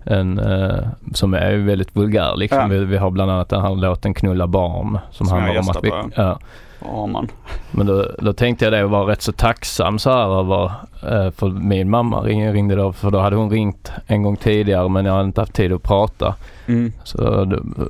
[0.04, 2.60] En, eh, som är väldigt vulgär liksom.
[2.60, 2.68] Ja.
[2.68, 5.00] Vi, vi har bland annat den här låten Knulla barn.
[5.12, 6.10] Som, Som handlar om att vi, på.
[6.16, 6.40] ja,
[6.86, 7.28] Ja, man.
[7.72, 10.66] men då, då tänkte jag det och var rätt så tacksam så här över,
[11.04, 14.90] eh, för min mamma ring, ringde då, för då hade hon ringt en gång tidigare
[14.90, 16.36] men jag hade inte haft tid att prata.
[16.68, 16.92] Mm.
[17.04, 17.48] Så,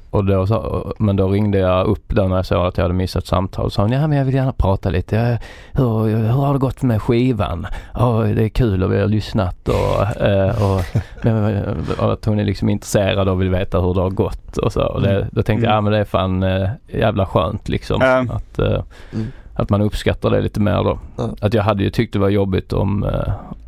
[0.09, 2.93] och då, sa- men då ringde jag upp då när jag såg att jag hade
[2.93, 5.15] missat samtal och sa hon, ja men jag vill gärna prata lite.
[5.15, 5.37] Jag,
[5.83, 7.67] hur, hur har det gått med skivan?
[7.93, 10.81] Ja det är kul och vi har lyssnat och, eh, och,
[11.23, 11.63] men,
[11.99, 14.81] och att hon är liksom intresserad och vill veta hur det har gått och så.
[14.85, 18.01] Och det, då tänkte jag, ja men det är fan eh, jävla skönt liksom.
[18.31, 18.81] Att, eh,
[19.13, 19.27] Mm.
[19.53, 20.99] att man uppskattar det lite mer då.
[21.17, 21.29] Ja.
[21.41, 23.05] Att jag hade ju tyckt det var jobbigt om,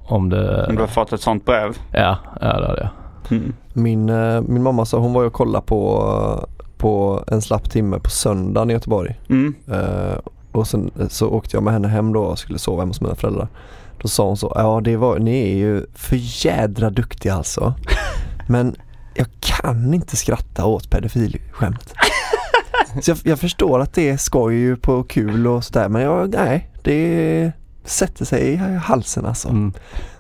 [0.05, 1.77] om det, Om du har fått ett sånt brev.
[1.91, 2.89] ja, ja det hade jag.
[3.29, 3.53] Mm.
[3.73, 7.99] Min, eh, min mamma sa hon var ju och kollade på, på en slapp timme
[7.99, 9.19] på söndagen i Göteborg.
[9.29, 9.55] Mm.
[9.71, 10.17] Eh,
[10.51, 13.15] och sen så åkte jag med henne hem då och skulle sova hemma hos mina
[13.15, 13.47] föräldrar.
[14.01, 17.73] Då sa hon så, ja det var, ni är ju för jädra duktiga alltså.
[18.47, 18.75] Men
[19.13, 21.93] jag kan inte skratta åt pedofilskämt.
[23.01, 26.29] Så jag, jag förstår att det är skoj ju på kul och sådär men jag,
[26.33, 27.51] nej, det
[27.85, 29.49] sätter sig i halsen alltså.
[29.49, 29.73] Mm.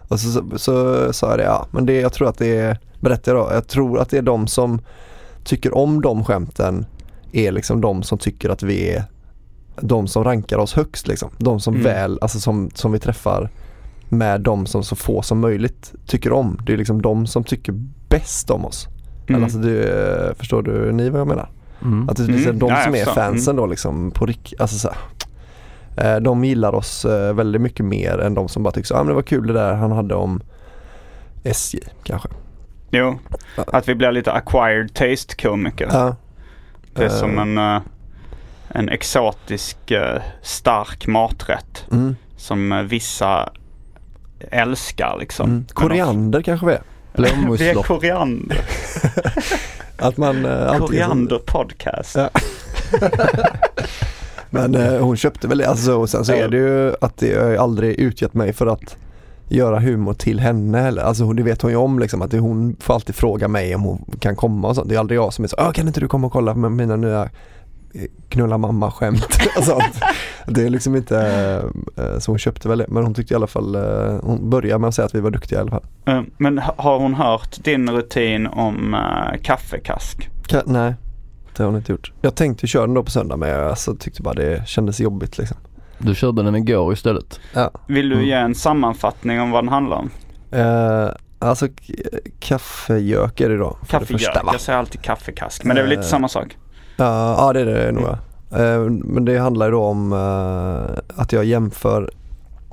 [0.07, 2.77] Och så, så, så sa jag det, ja men det, jag tror att det är,
[2.99, 4.81] berättar jag då, jag tror att det är de som
[5.43, 6.85] tycker om de skämten
[7.31, 9.03] är liksom de som tycker att vi är
[9.81, 11.29] de som rankar oss högst liksom.
[11.37, 11.83] De som Mm.
[11.83, 13.49] väl, alltså som, som vi träffar
[14.09, 16.59] med de som så få som möjligt tycker om.
[16.65, 17.73] Det är liksom de som tycker
[18.09, 18.87] bäst om oss.
[19.27, 19.43] Mm.
[19.43, 19.91] Alltså du,
[20.37, 21.49] förstår du ni vad jag menar?
[21.81, 22.09] Mm.
[22.09, 22.59] Att det, är Mm.
[22.59, 24.89] de som är fansen då liksom på rikt, alltså så
[25.95, 28.95] här, eh, De gillar oss eh, väldigt mycket mer än de som bara tycker så,
[28.95, 30.41] ah, men det var kul det där han hade om
[31.43, 32.29] SJ kanske.
[32.91, 33.19] Jo,
[33.55, 35.87] att vi blir lite acquired taste komiker.
[35.91, 36.15] Ja.
[36.93, 37.81] Det är Eh, som en, eh,
[38.69, 43.49] en exotisk eh, stark maträtt mm, som eh, vissa
[44.51, 45.49] älskar liksom.
[45.49, 45.65] mm.
[45.73, 46.81] Koriander kanske vi är.
[47.13, 48.61] de- Vi är koriander.
[49.97, 52.15] Att man, eh, så- Koriander podcast.
[52.15, 52.29] Ja.
[54.49, 55.67] Men eh, hon köpte väl det.
[55.69, 58.97] Alltså, och sen så är det ju att det, jag aldrig utgett mig för att
[59.49, 61.01] göra humor till henne.
[61.01, 63.81] Alltså hon- det vet hon ju om liksom att hon får alltid fråga mig om
[63.81, 64.89] hon kan komma och sånt.
[64.89, 66.71] Det är aldrig jag som är så, "Ah, kan inte du komma och kolla med
[66.71, 67.29] mina nya
[67.93, 69.99] eh, knulla mamma skämt och sånt.
[70.47, 71.19] Det är liksom inte,
[71.97, 72.85] eh, så hon köpte väl det.
[72.87, 75.31] Men hon tyckte i alla fall, eh, hon började med att säga att vi var
[75.31, 75.83] duktiga i alla fall.
[76.05, 78.95] Eh, Men ha- har hon hört din rutin om
[79.43, 80.29] kaffekask?
[80.47, 80.93] Ka- nej,
[81.57, 82.11] det har hon inte gjort.
[82.21, 85.37] Jag tänkte köra den då på söndag men jag alltså, tyckte bara det kändes jobbigt
[85.37, 85.57] liksom.
[85.99, 87.39] Du körde den igår istället.
[87.53, 87.71] Ja.
[87.87, 88.27] Vill du Mm.
[88.27, 90.09] ge en sammanfattning om vad den handlar om?
[90.51, 91.09] Eh,
[91.39, 91.73] alltså k-
[92.39, 93.77] kaffegök är det då.
[93.87, 94.21] Kaffegök.
[94.45, 95.63] Jag säger alltid kaffekask.
[95.63, 96.57] Men det är väl lite Eh, samma sak?
[96.97, 98.03] Ja, ja det är det nog.
[98.03, 98.57] ja.
[98.59, 100.13] Eh, men det handlar ju då om
[101.15, 102.11] att jag jämför.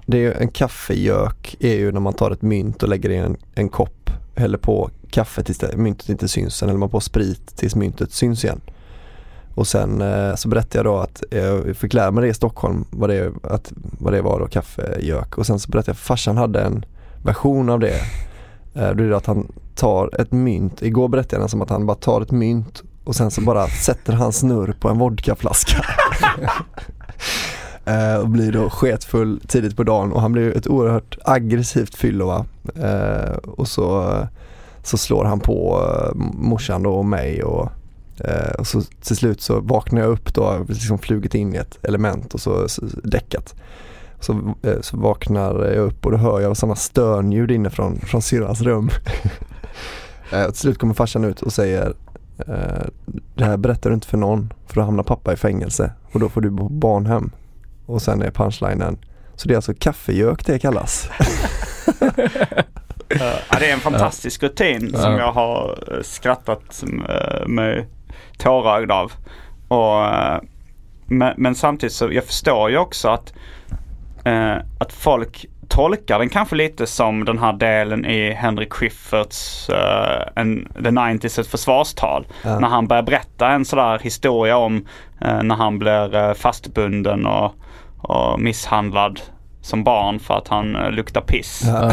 [0.06, 3.16] Det är ju, en kaffegök är ju när man tar ett mynt och lägger i
[3.16, 4.10] en, en kopp.
[4.36, 6.54] Häller på kaffe tills det, myntet inte syns.
[6.56, 8.60] Sen häller man på sprit tills myntet syns igen.
[9.57, 12.35] Och sen eh, så berättade jag då att eh, jag fick lära mig det i
[12.35, 15.38] Stockholm vad det, att, vad det var då, kaffegök.
[15.38, 16.85] Och sen så berättade jag att farsan hade en
[17.25, 18.01] version av det.
[18.75, 21.71] Eh, det är det att han tar ett mynt, igår berättade jag den som att
[21.71, 25.85] han bara tar ett mynt och sen så bara sätter han snurr på en vodkaflaska.
[27.88, 32.27] Eh, och blir då sketfull tidigt på dagen och han blir ett oerhört aggressivt fyllo
[32.27, 32.45] va.
[32.83, 34.12] Eh, och så,
[34.83, 37.71] så slår han på eh, morsan då och mig och,
[38.59, 41.79] och så till slut så vaknar jag upp då, har liksom flugit in i ett
[41.83, 43.55] element och så, så däckat.
[44.20, 48.61] Så, eh, så vaknar jag upp och då hör jag sådana stönljud inifrån från syrrans
[48.61, 48.90] rum.
[50.33, 51.94] Eh, och till slut kommer farsan ut och säger
[52.46, 52.87] eh,
[53.35, 56.29] Det här berättar du inte för någon för då hamnar pappa i fängelse och då
[56.29, 57.31] får du bo på barnhem.
[57.87, 58.98] Och sen är punchlinen
[59.35, 61.09] Så det är alltså kaffegök det kallas.
[62.00, 62.09] Eh,
[63.50, 65.18] ja, det är en fantastisk rutin som Ja.
[65.18, 67.85] jag har eh, skrattat eh, med
[68.38, 69.12] tårögd av.
[69.68, 70.40] Och, eh,
[71.07, 73.35] men, men samtidigt så jag förstår ju också att,
[74.25, 80.29] eh, att folk tolkar den kanske lite som den här delen i Henrik Schyfferts uh,
[80.35, 82.27] en, The 90s ett försvarstal.
[82.42, 82.59] Ja.
[82.59, 84.87] När han börjar berätta en sådär historia om
[85.20, 87.55] eh, när han blir eh, fastbunden och,
[87.99, 89.20] och misshandlad
[89.61, 91.62] som barn för att han uh, luktar piss.
[91.66, 91.92] Ja.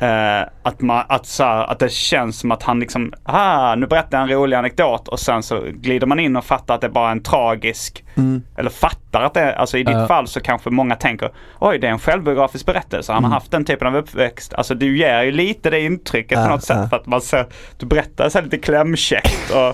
[0.00, 3.86] Eh, att, man, att, så här, att det känns som att han liksom, ah, nu
[3.86, 6.88] berättar jag en rolig anekdot och sen så glider man in och fattar att det
[6.88, 8.42] bara är en tragisk, Mm.
[8.56, 10.06] eller fattar att det är, alltså i ditt Ja.
[10.06, 13.64] fall så kanske många tänker, oj det är en självbiografisk berättelse, han har haft den
[13.64, 14.54] typen av uppväxt.
[14.54, 17.46] Alltså du ger ju lite det intrycket Ja, på något sätt för att man ser,
[17.76, 19.68] du berättar så lite klämkäckt och,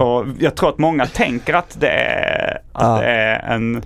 [0.00, 3.82] och jag tror att många tänker att det är, att det är en,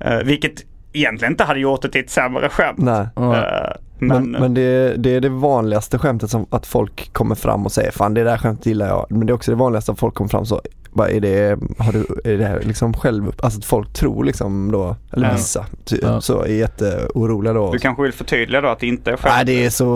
[0.00, 0.64] eh, vilket
[0.98, 2.78] egentligen inte hade gjort det till ett sämre skämt.
[2.78, 3.06] Nej.
[3.16, 3.36] Ja.
[3.36, 7.72] Eh, Men, men, det, det är det vanligaste skämtet som att folk kommer fram och
[7.72, 9.06] säger fan det där skämtet gillar jag.
[9.10, 10.60] Men det är också det vanligaste att folk kommer fram så
[10.92, 14.72] bara, är det, har du, är det här liksom själv, alltså att folk tror liksom
[14.72, 16.20] då, eller vissa, ty, Ja.
[16.20, 17.72] så är jätteoroliga då.
[17.72, 19.34] Du kanske vill förtydliga då att det inte är skämt?
[19.36, 19.86] Nej det är så,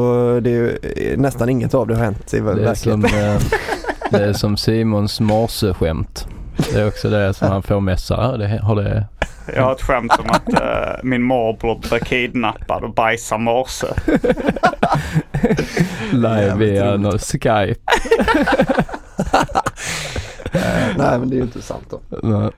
[0.43, 3.03] det är, nästan inget av det har hänt i Det är, verkligheten.
[3.09, 3.41] som, eh,
[4.11, 6.27] det är som Simons morseskämt.
[6.57, 8.15] Det är också det som han får messa.
[8.15, 9.05] Ja, Det, har det,
[9.57, 13.87] Jag har ett skämt om att eh, min morbror blev kidnappad och bajsar morse.
[16.13, 17.75] live via någon Skype.
[20.55, 22.01] Eh, Nej men det är ju inte sant då.
[22.23, 22.51] Nej.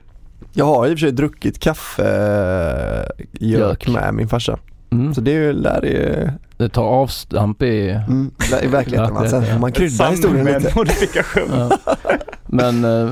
[0.53, 2.03] Jag har i och för sig druckit kaffe
[3.17, 3.59] eh, Gök.
[3.59, 4.57] gök med min farsa.
[5.01, 5.13] Mm.
[5.13, 7.89] Så det är ju, där är Det tar avstamp i...
[7.89, 8.31] mm,
[8.63, 9.15] i verkligheten.
[9.15, 10.77] Ja, får man krydda Sanning historien med lite.
[10.77, 11.49] modifikation.
[11.51, 11.95] Ja.
[12.45, 13.11] Men eh,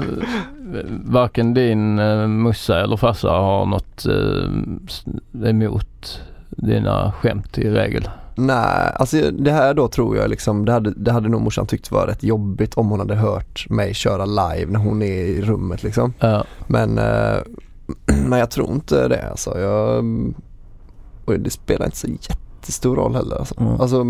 [1.05, 8.09] varken din eh, mussa eller farsa har något eh, emot dina skämt i regel?
[8.35, 11.91] Nej, alltså det här då tror jag liksom, det hade, det hade nog morsan tyckt
[11.91, 15.83] var rätt jobbigt om hon hade hört mig köra live när hon är i rummet
[15.83, 16.13] liksom.
[16.19, 16.43] Ja.
[16.67, 17.37] Men, eh,
[18.27, 19.59] men jag tror inte det alltså.
[19.59, 20.05] Jag,
[21.25, 23.35] och det spelar inte så jättestor roll heller.
[23.35, 23.59] Alltså.
[23.59, 23.81] Mm.
[23.81, 24.05] Alltså,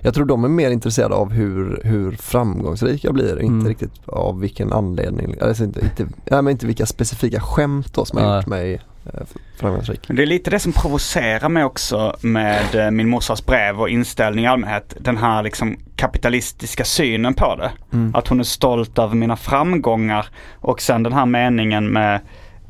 [0.00, 3.68] jag tror de är mer intresserade av hur, hur framgångsrik jag blir, inte Mm.
[3.68, 5.36] riktigt av vilken anledning.
[5.40, 8.74] Alltså inte, inte, nej, men inte vilka specifika skämt då som har gjort mig
[9.14, 9.20] eh,
[9.56, 10.08] framgångsrik.
[10.08, 13.88] Men det är lite det som provocerar mig också med eh, min morsas brev och
[13.88, 14.96] inställning i allmänhet.
[15.00, 17.72] Den här liksom kapitalistiska synen på det.
[17.92, 18.14] Mm.
[18.14, 20.26] Att hon är stolt över mina framgångar.
[20.52, 22.20] Och sen den här meningen med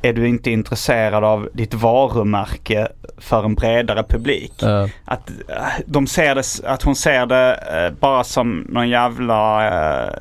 [0.03, 2.88] är du inte intresserad av ditt varumärke
[3.18, 4.53] för en bredare publik?
[4.59, 4.88] Ja.
[5.05, 10.12] Att, eh, de ser det, att hon ser det eh, bara som någon jävla eh,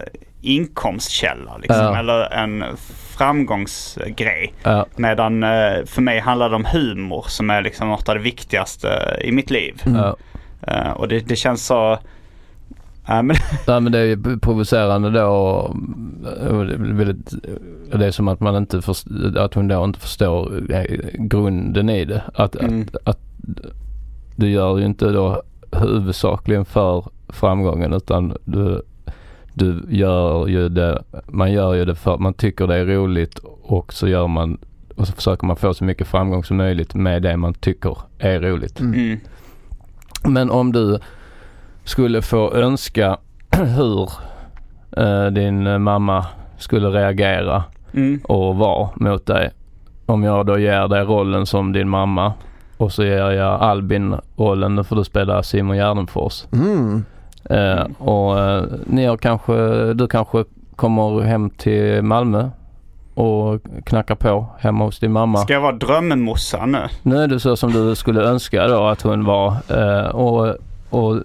[0.41, 1.85] inkomstkälla liksom.
[1.85, 1.99] Ja.
[1.99, 2.63] Eller en
[3.17, 4.53] framgångsgrej.
[4.95, 5.41] Medan
[5.85, 9.49] för mig handlar det om humor som är liksom något av det viktigaste i mitt
[9.49, 9.81] liv.
[10.67, 11.99] Eh, och det, det känns så...
[13.07, 13.35] Ja, men,
[13.67, 15.25] Nej men det är ju provocerande då
[16.49, 17.33] och det är, väldigt,
[17.93, 20.83] det är som att man inte först- att hon då inte förstår eh,
[21.13, 22.21] grunden i det.
[22.33, 22.81] Att, Mm.
[22.81, 23.19] att, att
[24.35, 25.41] du gör ju inte då
[25.71, 28.81] huvudsakligen för framgången utan du,
[29.53, 33.39] du gör ju det, man gör ju det för att man tycker det är roligt
[33.61, 34.57] och så gör man
[34.95, 38.39] och så försöker man få så mycket framgång som möjligt med det man tycker är
[38.41, 38.79] roligt.
[38.79, 39.19] mm.
[40.23, 40.99] Men om du
[41.83, 43.17] skulle få önska
[43.75, 44.09] hur
[44.97, 46.25] eh, din mamma
[46.57, 47.63] skulle reagera
[47.93, 48.19] Mm.
[48.23, 49.49] och vara mot dig.
[50.05, 52.33] Om jag då ger dig rollen som din mamma
[52.77, 56.43] och så ger jag Albin rollen, då får du spela Simon Gärdenfors.
[56.53, 57.05] Mm.
[57.49, 59.53] Eh, och eh, ni har kanske,
[59.93, 60.43] du kanske
[60.75, 62.49] kommer hem till Malmö
[63.13, 65.37] och knackar på hemma hos din mamma.
[65.37, 66.87] Ska jag vara drömmemorsan nu?
[67.01, 70.55] Nu är det så som du skulle önska då att hon var eh, och,
[70.89, 71.15] och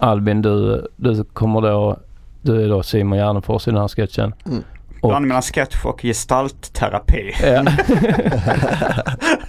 [0.00, 1.96] Albin du, du kommer då,
[2.42, 4.34] du är då Simon Gärdenfors i den här sketchen.
[4.46, 4.62] Mm.
[5.00, 7.32] Och, Blandning mellan sketch och gestaltterapi.
[7.42, 7.64] ja.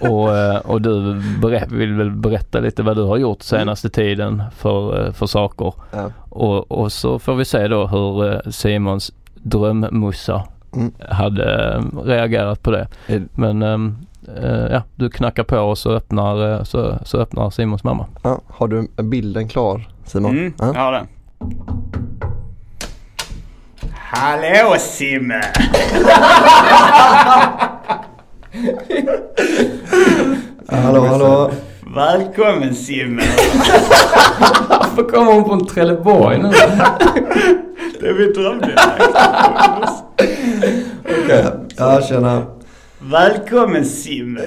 [0.10, 4.42] och, eh, och du berä, vill väl berätta lite vad du har gjort senaste tiden
[4.56, 5.74] för, eh, för saker.
[5.90, 6.10] Ja.
[6.28, 10.42] Och, och så får vi se då hur eh, Simons drömmussa
[10.76, 10.92] Mm.
[11.08, 12.88] hade reagerat på det.
[13.34, 13.96] Men ehm,
[14.36, 18.06] eh, ja, du knackar på och så öppnar, så, så öppnar Simons mamma.
[18.22, 20.30] Ja, har du bilden klar Simon?
[20.38, 20.66] Mm, Ja.
[20.74, 21.06] jag har den.
[23.94, 25.40] Hallå Simme!
[30.68, 31.50] Hallå hallå.
[31.94, 33.22] Välkommen Simme!
[34.68, 36.50] Varför kommer hon från Trelleborg nu?
[38.00, 38.76] Det är mitt drömliv.
[41.24, 41.44] Okej.
[41.76, 42.42] Ja tjena.
[42.98, 44.40] Välkommen Simme!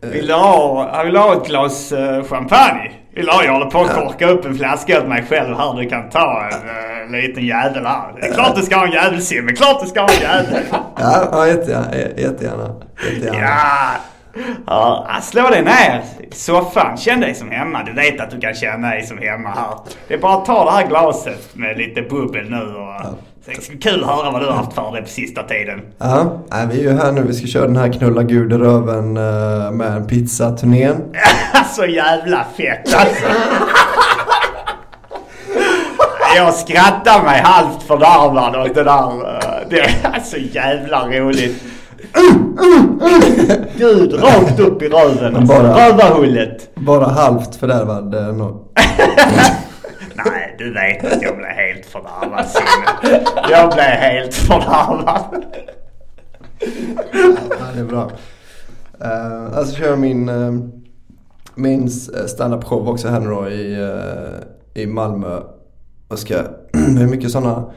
[0.00, 2.92] Vill du ha, vill du ha ett glas eh, champagne?
[3.16, 3.44] Ha?
[3.44, 5.74] Jag håller på att korka upp en flaska åt mig själv här.
[5.76, 8.12] Du kan ta en uh, liten jävel här.
[8.20, 9.52] Det är klart du ska ha en jävel Simme.
[9.52, 10.62] Klart du ska ha en jävel.
[10.72, 11.86] Ja, ja jättegärna.
[12.16, 12.74] Jättegärna.
[13.12, 13.38] jättegärna.
[13.38, 13.90] Ja!
[14.66, 16.96] Ja, slå dig ner i soffan.
[16.96, 17.82] Känn dig som hemma.
[17.82, 19.74] Du vet att du kan känna dig som hemma här.
[20.08, 22.94] Det är bara att ta det här glaset med lite bubbel nu och...
[23.02, 23.35] Bli
[23.80, 25.80] kul att höra vad du har haft för dig på sista tiden.
[25.98, 26.38] Ja,
[26.70, 27.22] vi är ju här nu.
[27.22, 30.96] Vi ska köra den här knulla gud i röven eh, med en pizzaturnén.
[31.76, 33.24] Så jävla fett alltså.
[36.36, 39.34] Jag skrattar mig halvt fördärvad åt det där.
[39.34, 41.62] eh, Det är så jävla roligt.
[43.76, 45.54] Gud, rakt upp i röven alltså.
[45.62, 46.70] Bara- Rövarhullet.
[46.74, 48.14] Bara halvt fördärvad.
[48.14, 49.56] eh, Nej,
[50.58, 53.24] du vet att jag blev helt fördärvad Signe.
[53.50, 55.44] Jag blev helt fördärvad.
[57.50, 58.10] Ja, det är bra.
[59.04, 60.60] Uh, alltså kör min, uh,
[61.54, 61.90] min
[62.26, 65.40] stand-up show också här nu då i, eh, i Malmö.
[66.08, 66.34] Jag ska,
[66.72, 67.72] det är mycket sådana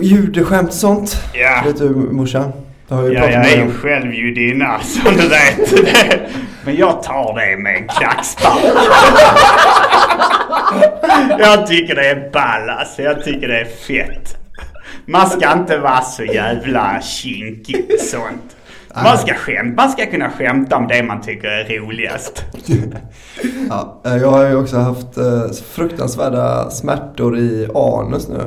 [0.00, 1.16] judeskämt och sånt.
[1.34, 1.62] Ja.
[1.64, 2.52] Vet du morsan?
[2.88, 5.70] Ja, jag är ju själv judinna som du vet.
[5.84, 6.20] Det-
[6.64, 8.58] Men jag tar det med en klackspark.
[11.38, 13.02] Jag tycker det är ball alltså.
[13.02, 14.36] Jag tycker det är fett.
[15.06, 18.56] Man ska inte vara så jävla kinkig och sånt.
[19.04, 22.44] Man ska, skämt, man ska kunna skämta om det man tycker är roligast.
[23.68, 25.42] Ja, eh, jag har ju också haft eh,
[25.74, 28.42] fruktansvärda smärtor i anus nu.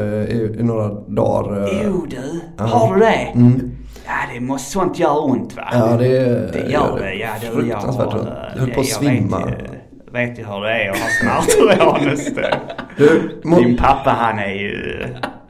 [0.00, 1.68] eh, I, i några dagar.
[1.84, 3.28] Jo du, har du det?
[4.08, 5.62] Ja, det måste, sånt gör ont va?
[5.72, 6.08] Ja, det,
[6.52, 7.28] Det gör det, ja.
[7.40, 8.28] Det, fruktansvärt ont.
[8.54, 9.46] Jag höll på att det- svimma.
[9.46, 9.54] Vet,
[10.12, 11.76] vet ju hur det är att ha smärtor i
[12.34, 12.52] det.
[13.48, 15.04] Mo- Din pappa han är ju...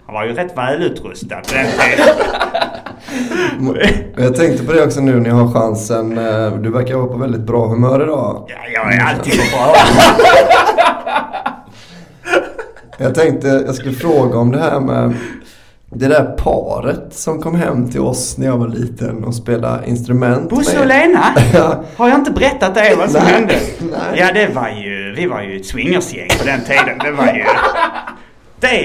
[0.07, 2.17] Han var ju rätt välutrustad på den tiden.
[4.17, 6.19] Jag tänkte på det också nu när jag har chansen.
[6.19, 8.45] Eh, Du verkar vara på väldigt bra humör idag.
[8.49, 9.75] Ja, jag är alltid på bra
[12.99, 15.15] Jag tänkte jag skulle fråga om det här med
[15.91, 20.51] det där paret som kom hem till oss när jag var liten och spelade instrument.
[20.51, 21.25] Bosse och Lena?
[21.97, 23.55] Har jag inte berättat det vad som Nej, hände?
[23.81, 24.19] nej.
[24.19, 26.99] Ja, det var ju, vi var ju ett swingersgäng på den tiden.
[27.05, 27.45] Det var ju...
[28.61, 28.81] Det,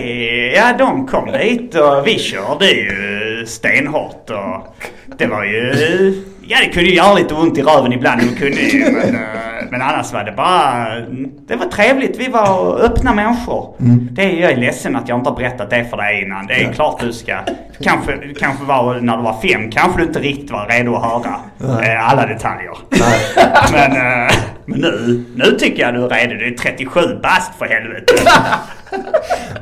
[0.56, 4.76] ja, de kom dit och vi körde ju stenhårt och
[5.18, 6.24] det var ju...
[6.48, 8.22] Ja, det kunde ju göra lite ont i röven ibland.
[8.22, 11.00] Det kunde ju, men, eh, men annars var det bara...
[11.48, 12.20] Det var trevligt.
[12.20, 13.76] Vi var öppna människor.
[14.12, 16.48] Det är, jag är ledsen att jag inte har berättat det för dig innan.
[16.48, 17.38] Det är klart du ska...
[17.82, 21.36] Kanske, kanske var när du var fem kanske du inte riktigt var redo att höra
[21.84, 22.78] eh, alla detaljer.
[23.72, 24.34] men, eh,
[24.66, 26.36] men nu, nu tycker jag du är redo.
[26.36, 28.14] Du är 37 bast för helvete.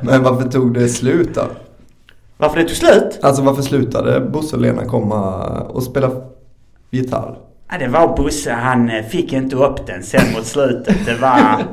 [0.00, 1.42] Men varför tog det slut då?
[2.36, 3.18] Varför det tog slut?
[3.22, 6.10] Alltså varför slutade Bosse och Lena komma och spela
[6.90, 7.36] gitarr?
[7.72, 8.52] Ja, det var Bosse.
[8.52, 11.06] Han eh, fick inte upp den sen mot slutet.
[11.06, 11.64] Det var,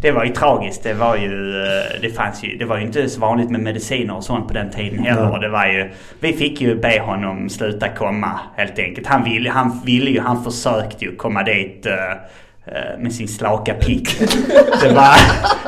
[0.00, 0.82] det var ju tragiskt.
[0.82, 4.16] Det var ju, eh, det fanns ju, det var ju inte så vanligt med mediciner
[4.16, 5.38] och sånt på den tiden heller.
[5.38, 5.90] Det var ju,
[6.20, 9.06] vi fick ju be honom sluta komma helt enkelt.
[9.06, 14.18] Han ville, han ville ju, han försökte ju komma dit eh, med sin slaka pick.
[14.82, 15.16] Det var,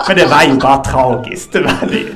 [0.08, 1.52] men det var ju bara tragiskt.
[1.52, 2.14] Det var det ju.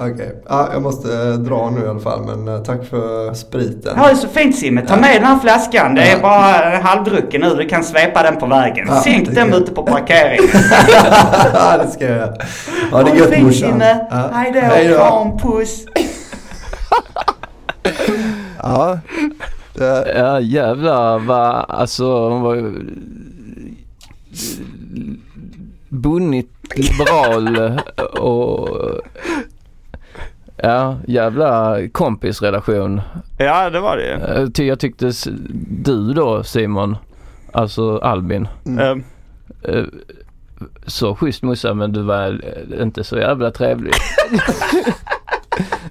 [0.00, 3.92] Okej, ja, jag måste eh, dra nu i alla fall men eh, tack för spriten.
[3.96, 4.82] Ja, det är så fint Simme.
[4.86, 5.94] Ta med den här flaskan.
[5.94, 7.54] Det är bara eh, halvdrucken nu.
[7.54, 8.86] Du kan svepa den på vägen.
[8.88, 10.48] Ja, Sänk det den ute på parkeringen.
[11.52, 12.30] Ja, det ska jag göra.
[12.30, 12.40] Det
[12.90, 13.52] Ha är gött morsan.
[13.52, 14.06] Simme.
[14.10, 14.30] Ja.
[14.32, 14.60] Hej då.
[14.60, 14.96] Hej då.
[14.96, 15.84] Kram, puss.
[18.62, 18.98] Ja,
[19.74, 22.72] det, Ja jävlar vad, alltså hon var
[25.88, 27.78] bunnit liberal
[28.18, 28.68] och
[30.62, 33.00] ja jävla kompisrelation.
[33.38, 34.12] Ja, det var det.
[34.12, 35.12] Eh, ty- Jag tyckte
[35.84, 36.96] du då Simon,
[37.52, 39.04] alltså Albin, Mm.
[39.62, 39.84] eh,
[40.86, 42.40] så schysst morsa men du var
[42.76, 43.92] eh, inte så jävla trevlig.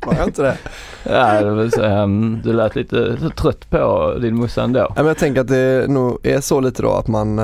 [0.05, 0.57] var jag inte det?
[1.03, 4.80] Ja, det vill säga, mm, du lät lite trött på din morsa ändå.
[4.80, 7.39] Ja, men jag tänker att det nog är så lite då att man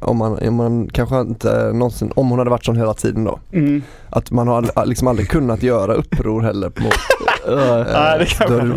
[0.00, 3.38] om man, om man kanske inte någonsin, om hon hade varit sån hela tiden då.
[3.52, 3.82] Mm.
[4.14, 6.94] Att man har liksom aldrig kunnat göra uppror heller mot
[7.48, 8.70] Eh, Nej, det kan då det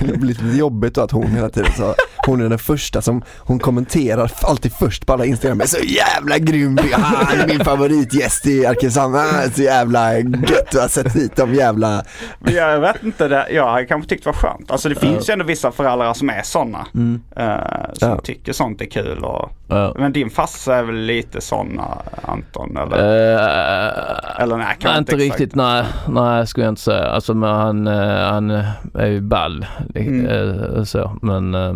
[0.18, 1.94] blivit lite jobbigt att hon hela tiden så
[2.26, 6.38] Hon är den första som, hon kommenterar alltid först på alla Instagram är så jävla
[6.38, 11.36] grym, han är min favoritgäst i Arkeshamn, Ah, så jävla gött du har sett hit
[11.36, 12.04] de jävla
[12.38, 14.70] Men Jag vet inte, det, jag hade kanske tyckt det var skönt.
[14.70, 16.86] Alltså det finns ju ändå vissa föräldrar som är sådana.
[16.94, 17.20] Mm.
[17.36, 17.56] eh,
[17.92, 18.20] som Ja.
[18.20, 19.24] tycker sånt är kul.
[19.24, 19.50] Och.
[19.98, 22.76] Men din farsa är väl lite såna Anton?
[22.76, 25.40] Eller, Eh, eller nej, kanske Nej, inte exakt.
[25.40, 27.04] riktigt, nej, nej skulle jag inte säga.
[27.06, 28.50] Alltså men han, eh, han
[28.94, 30.26] är ju ball Mm.
[30.26, 31.74] eh, så men eh,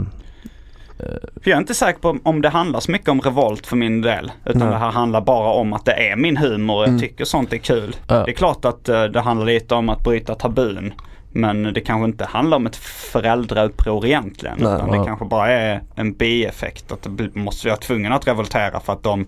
[1.43, 4.01] För jag är inte säker på om det handlar så mycket om revolt för min
[4.03, 4.33] del.
[4.45, 4.69] Utan Nej.
[4.71, 7.01] det här handlar bara om att det är min humor och jag Mm.
[7.01, 7.97] tycker sånt är kul.
[8.09, 8.15] Ja.
[8.15, 10.95] Det är klart att det handlar lite om att bryta tabun.
[11.33, 14.57] Men det kanske inte handlar om ett föräldrauppror egentligen.
[14.61, 15.05] Nej, utan det ja.
[15.05, 16.93] kanske bara är en bieffekt.
[16.93, 19.27] Att det måste vara tvungen att revoltera för att de,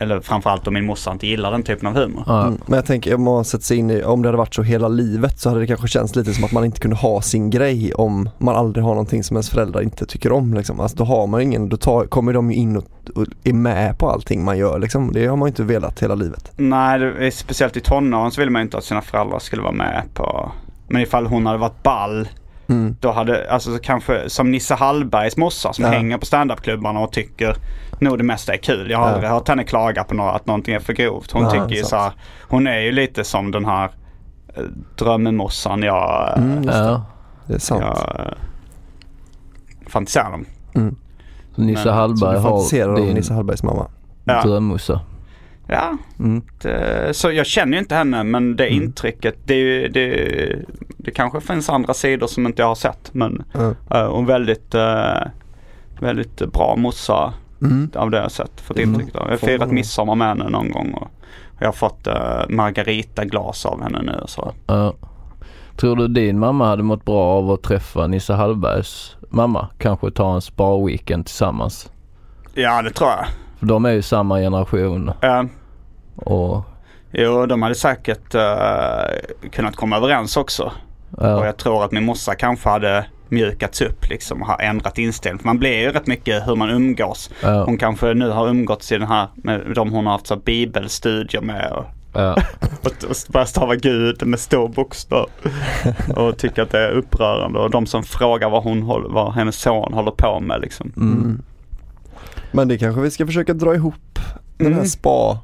[0.00, 2.42] eller framförallt om min morsa inte gillar den typen av humor.
[2.46, 4.62] Mm, Men jag tänker om man sätter sig in i, om det hade varit så
[4.62, 7.50] hela livet så hade det kanske känts lite som att man inte kunde ha sin
[7.50, 10.80] grej om man aldrig har någonting som ens föräldrar inte tycker om liksom.
[10.80, 12.84] Alltså då har man ingen, då tar, kommer de ju in och,
[13.14, 15.12] och är med på allting man gör liksom.
[15.12, 16.52] Det har man inte velat hela livet.
[16.56, 19.72] Nej, det speciellt i tonåren så vill man ju inte att sina föräldrar skulle vara
[19.72, 20.52] med på
[20.88, 22.28] Men ifall hon hade varit ball
[22.66, 22.96] Mm.
[23.00, 25.90] Då hade, alltså kanske som Nisse Hallbergs morsa som Ja.
[25.90, 27.56] hänger på standupklubbarna och tycker
[28.00, 28.90] nog det mesta är kul.
[28.90, 29.12] Jag har Ja.
[29.14, 31.30] aldrig hört henne klaga på något, att någonting är för grovt.
[31.32, 32.12] Hon Ja, tycker ju så här,
[32.48, 33.90] hon är ju lite som den här
[34.56, 34.62] eh,
[34.98, 36.78] drömmemorsan jag, Mm, just det.
[36.78, 37.04] ja.
[37.46, 37.80] det är sant.
[37.82, 38.32] jag eh,
[39.86, 40.44] fantiserar om.
[40.74, 40.96] Mm.
[41.54, 43.86] Så Nisse Men- Så du Hallberg har fantiserar om din Nisse Hallbergs mamma.
[44.24, 44.42] Ja.
[44.42, 45.00] drömmossa.
[45.66, 46.42] Ja, Mm.
[46.62, 48.82] det, så jag känner ju inte henne men det Mm.
[48.82, 50.56] intrycket, det, det,
[50.96, 53.14] det kanske finns andra sidor som inte jag har sett.
[53.14, 54.00] Men Ja.
[54.00, 55.22] uh, och väldigt, eh,
[56.00, 57.32] väldigt bra morsa
[57.62, 57.90] Mm.
[57.94, 58.60] av det jag sett.
[58.60, 59.22] Fått intrycket av.
[59.22, 60.94] Jag har firat midsommar med henne någon gång.
[60.94, 61.08] Och
[61.58, 64.22] jag har fått uh, Margarita-glas av henne nu.
[64.26, 64.52] Så.
[64.66, 64.94] Ja.
[65.76, 69.68] Tror du din mamma hade mått bra av att träffa Nisse Hallbergs mamma?
[69.78, 71.92] Kanske ta en spa-weekend tillsammans?
[72.54, 73.26] Ja det tror jag.
[73.58, 75.42] För de är ju samma generation Eh,
[76.16, 76.62] och
[77.12, 80.72] jo de hade säkert eh, kunnat komma överens också.
[81.10, 84.98] Och ja, jag tror att min morsa kanske hade mjukats upp liksom och har ändrat
[84.98, 85.38] inställning.
[85.38, 87.30] För man blir ju rätt mycket hur man umgås.
[87.42, 90.34] ja, Hon kanske nu har umgåtts i den här med de hon har haft så
[90.34, 92.36] här bibelstudier med och Ja.
[92.82, 95.26] Och och börjar stava Gud med stor bokstav.
[96.16, 97.58] Och tycker att det är upprörande.
[97.58, 100.92] Och de som frågar vad, hon håller, vad hennes son håller på med liksom.
[100.96, 101.42] Mm.
[102.52, 103.94] Men det kanske vi ska försöka dra ihop
[104.58, 104.86] den här Mm.
[104.86, 105.38] spa.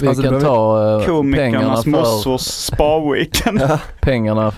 [0.00, 3.60] Vi Alltså, kan ta eh, pengarna Komikernas för, morsors spa-weekend.
[3.60, 3.78] Ja.
[4.00, 4.52] pengarna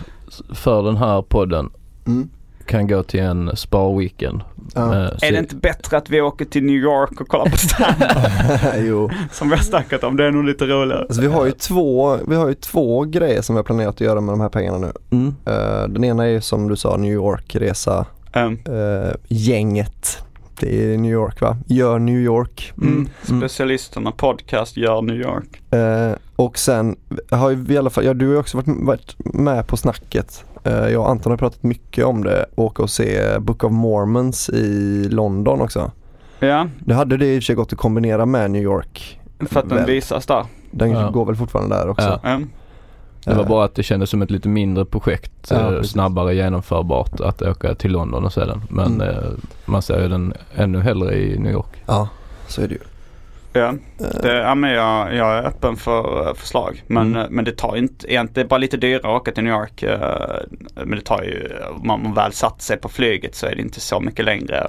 [0.54, 1.70] för den här podden
[2.06, 2.28] Mm.
[2.66, 4.40] kan gå till en spa-weekend.
[4.74, 4.94] Ja.
[4.94, 7.94] Eh, Är det inte bättre att vi åker till New York och kollar på stand
[8.86, 9.10] jo.
[9.32, 10.16] Som vi har snackat om.
[10.16, 11.00] Det är nog lite roligare.
[11.00, 14.00] Alltså vi har ju två, vi har ju två grejer som vi har planerat att
[14.00, 14.92] göra med de här pengarna nu.
[15.10, 15.34] Mm.
[15.44, 20.18] Eh, den ena är ju som du sa New York-resa, Um, eh, gänget.
[20.60, 21.56] Det är New York va?
[21.66, 22.72] Gör New York.
[22.82, 23.08] mm.
[23.22, 25.72] Specialisterna podcast gör New York.
[25.74, 26.96] Eh, och sen
[27.30, 30.44] har vi i alla fall, ja du har ju också varit, varit med på snacket.
[30.64, 34.48] Eh, jag och Anton har pratat mycket om det, åka och se Book of Mormons
[34.48, 35.90] i London också.
[36.40, 39.20] Ja, Det hade det i och för sig gått att kombinera med New York.
[39.50, 39.86] för att den Väl.
[39.86, 40.44] visas där.
[40.70, 41.10] Den Ja.
[41.10, 42.20] går väl fortfarande där också.
[42.22, 42.40] Ja.
[43.24, 45.32] Det var Eh, bara att det kändes som ett lite mindre projekt.
[45.50, 48.62] Ja, eh, snabbare genomförbart att åka till London och se den.
[48.70, 49.40] Men Mm.
[49.64, 51.82] man ser ju den ännu hellre i New York.
[51.86, 52.08] Ja,
[52.48, 52.80] så är det ju.
[53.54, 53.68] Ja.
[54.00, 56.82] Eh, Det, ja, men jag, jag är öppen för eh, förslag.
[56.86, 57.22] Men, Mm.
[57.22, 59.84] eh, men det tar inte, det är bara lite dyrare att åka till New York.
[60.74, 61.48] Men det tar ju,
[61.80, 64.66] om man väl satt sig på flyget så är det inte så mycket längre.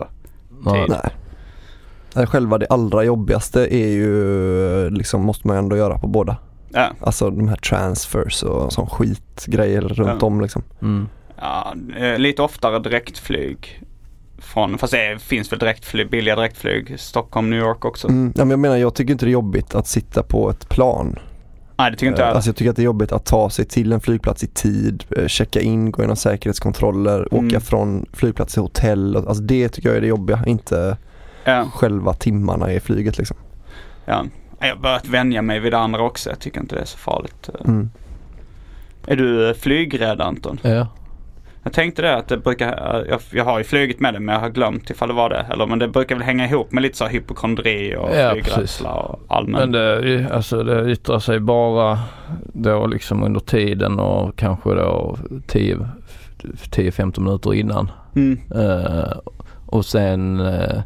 [0.65, 0.85] Ja.
[0.89, 2.27] Nej.
[2.27, 6.37] Själva det allra jobbigaste är ju, liksom måste man ändå göra på båda.
[6.69, 10.27] Ja, Alltså de här transfers och sån skitgrejer runt Ja.
[10.27, 10.63] om liksom.
[10.81, 11.07] Mm.
[11.41, 11.73] ja,
[12.17, 13.81] lite oftare direktflyg.
[14.37, 16.99] Från, fast det finns väl direktflyg, billiga direktflyg.
[16.99, 18.07] Stockholm, New York också.
[18.07, 18.33] Mm.
[18.35, 21.19] Ja, men jag menar jag tycker inte det är jobbigt att sitta på ett plan.
[21.77, 22.35] Nej det tycker inte jag.
[22.35, 25.03] Alltså jag tycker att det är jobbigt att ta sig till en flygplats i tid,
[25.17, 27.47] eh, checka in, gå igenom säkerhetskontroller, Mm.
[27.47, 29.15] åka från flygplats till hotell.
[29.15, 30.97] Alltså det tycker jag är det jobbiga, inte
[31.43, 33.37] ja, själva timmarna i flyget liksom.
[34.05, 34.25] ja.
[34.59, 36.29] Jag har börjat vänja mig vid det andra också.
[36.29, 37.49] Jag tycker inte det är så farligt.
[37.65, 37.89] Mm.
[39.07, 40.59] Är du eh, flygrädd Anton?
[40.61, 40.87] Ja.
[41.65, 44.41] Jag tänkte det att det brukar, jag, jag har ju flugit med det men jag
[44.41, 45.45] har glömt ifall det var det.
[45.51, 48.93] Eller men det brukar väl hänga ihop med lite så här hypokondri och Ja, flygrädsla
[48.93, 49.61] och allmän.
[49.61, 51.99] Men det, alltså det yttrar sig bara
[52.53, 55.77] då liksom under tiden och kanske då 10
[56.43, 57.91] 10-15 minuter innan.
[58.15, 58.39] Mm.
[58.55, 59.17] Eh,
[59.65, 60.81] och sen eh,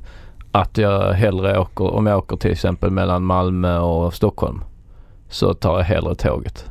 [0.51, 4.61] att jag hellre åker, om jag åker till exempel mellan Malmö och Stockholm
[5.29, 6.65] så tar jag hellre tåget.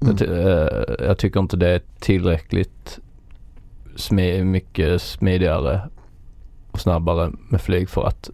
[0.00, 0.10] Mm.
[0.10, 2.98] Jag, ty- eh, jag tycker inte det är tillräckligt
[3.96, 5.80] smi- mycket smidigare
[6.70, 8.30] och snabbare med flyg för att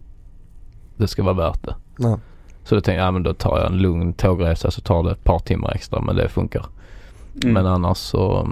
[0.97, 1.75] det ska vara värt det.
[1.97, 2.19] Ja.
[2.63, 5.11] Så då tänkte jag, ja men då tar jag en lugn tågresa så tar det
[5.11, 6.65] ett par timmar extra men det funkar.
[7.43, 7.53] Mm.
[7.53, 8.49] Men annars så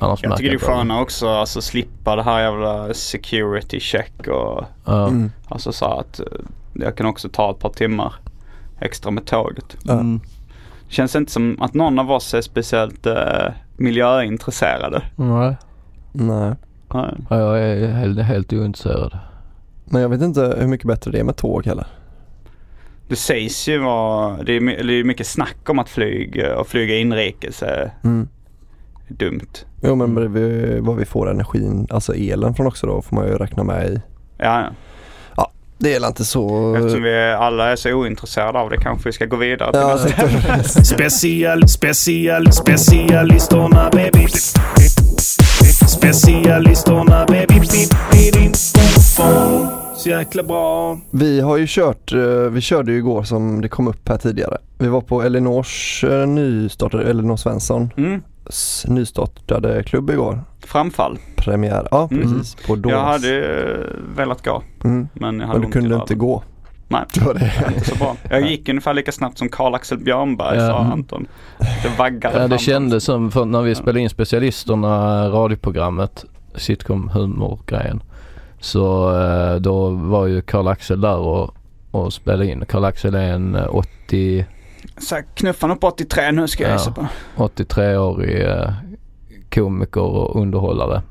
[0.00, 4.64] Annars jag tycker det är skönare också alltså slippa det här jävla security check och.
[4.86, 5.30] Mm.
[5.48, 6.26] alltså så att eh,
[6.72, 8.14] jag kan också ta ett par timmar
[8.80, 9.76] extra med tåget.
[9.88, 10.20] Mm.
[10.88, 13.46] Känns inte som att någon av oss är speciellt eh,
[13.78, 15.02] miljöintresserade.
[15.16, 15.56] Nej.
[16.12, 16.54] Nej.
[16.94, 17.14] Nej.
[17.30, 19.18] Ja, jag är helt, helt ointresserad.
[19.84, 21.86] Men jag vet inte hur mycket bättre det är med tåg heller.
[23.08, 26.66] Det sägs ju vara, det är, my- det är mycket snack om att flyg och
[26.66, 28.28] flyga inrikes är Mm.
[29.08, 29.48] dumt.
[29.82, 33.34] Jo men vi- vad vi får energin, alltså elen från också då får man ju
[33.34, 34.00] räkna med i.
[34.38, 34.68] Ja, ja.
[35.80, 36.74] Det är inte så...
[36.76, 40.56] Eftersom vi alla är så ointresserade av det kanske vi ska gå vidare till Ja,
[40.56, 40.84] nästa.
[40.84, 44.26] Special, special, specialisterna baby.
[45.88, 48.52] Specialisterna baby.
[49.96, 50.98] Så jäkla bra.
[51.10, 52.20] Vi har ju kört, eh,
[52.50, 54.58] vi körde ju igår som det kom upp här tidigare.
[54.78, 58.22] Vi var på Elinors eh, nystartade, Elinor Svenssons Mm,
[58.88, 60.40] nystartade klubb igår.
[60.66, 61.18] framfall.
[61.36, 62.22] Premiär, ja Mm.
[62.22, 62.54] precis.
[62.66, 62.90] På Domus.
[62.92, 63.76] Jag hade ju
[64.16, 65.08] velat gå mm.
[65.12, 66.42] men jag hade Men du kunde inte gå.
[66.88, 67.52] Nej, Det var det.
[67.68, 68.16] inte så bra.
[68.30, 70.66] Jag gick ungefär lika snabbt som Karl-Axel Björnberg Ja.
[70.66, 70.78] sa.
[70.78, 71.26] Anton.
[71.58, 72.58] Det vaggade Ja, det fram.
[72.58, 76.24] kändes som för när vi spelade in specialisterna radioprogrammet,
[76.54, 78.02] sitcom humor-grejen.
[78.60, 81.54] Så eh, då var ju Karl-Axel där och,
[81.90, 82.64] och spelade in.
[82.68, 84.46] Karl-Axel är en eh, 80,
[84.98, 86.74] Så här, knuffan upp 83 nu ska jag Ja.
[86.76, 87.06] gissa på.
[87.36, 88.72] 83-årig eh,
[89.54, 91.02] komiker och underhållare.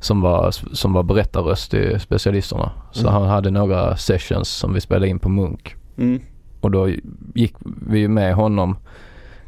[0.00, 2.70] Som var, som var berättarröst i specialisterna.
[2.92, 3.12] Så Mm.
[3.12, 5.74] han hade några sessions som vi spelade in på Munk.
[5.98, 6.20] Mm.
[6.60, 6.88] Och då
[7.34, 7.54] gick
[7.86, 8.76] vi med honom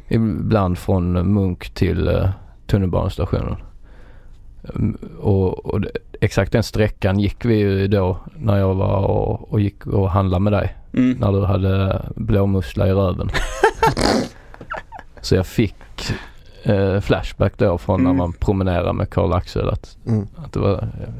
[0.07, 2.29] ibland från Munk till uh,
[2.67, 3.55] tunnelbanestationen.
[4.75, 9.51] Mm, Och, och det, exakt den sträckan gick vi ju då när jag var och,
[9.53, 10.75] och gick och handlade med dig.
[10.97, 11.17] Mm.
[11.19, 13.29] När du hade blåmussla i röven.
[15.21, 15.75] Så jag fick
[16.63, 18.17] eh, flashback då från när Mm.
[18.17, 19.69] man promenerade med Karl-Axel.
[19.69, 20.27] Att, Mm.
[20.35, 20.71] att det var,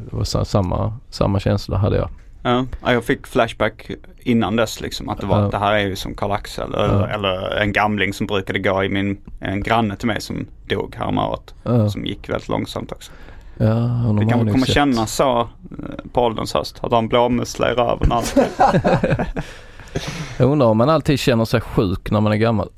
[0.10, 2.10] det var sa- samma, samma känsla hade jag.
[2.44, 5.48] Ja, ja, jag fick flashback innan dess liksom att det var Ja.
[5.50, 7.08] det här är ju som Karl-Axel eller, Ja.
[7.08, 11.54] eller en gamling som brukade gå i min, en granne till mig som dog häromåret.
[11.64, 13.12] Ja, Som gick väldigt långsamt också.
[13.58, 14.76] Ja honom Det kanske kommer sett.
[14.76, 15.46] kännas så eh,
[16.14, 16.80] på ålderns höst.
[16.82, 18.44] Att ha en blåmusla i röven alltid.
[20.38, 22.70] Jag undrar om man alltid känner sig sjuk när man är gammal.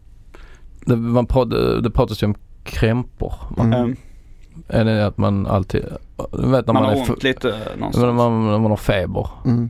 [0.86, 3.34] Det, man pratar, det pratas ju om krämpor.
[3.58, 3.96] Man, Mm.
[4.70, 5.84] Eh, Är det att man alltid,
[6.32, 8.14] vet när man man, har är ont lite när någonstans.
[8.18, 9.28] man, när man har feber.
[9.46, 9.70] Mm.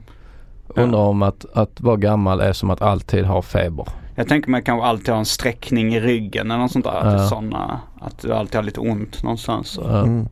[0.68, 3.88] Undrar om att, att vara gammal är som att alltid ha feber.
[4.16, 6.92] Jag tänker mig kanske alltid ha en sträckning i ryggen eller något sånt där.
[6.92, 7.28] Att, det är Ja.
[7.30, 9.80] såna, att du alltid har lite ont någonstans.
[9.84, 10.00] Ja.
[10.00, 10.28] Mm.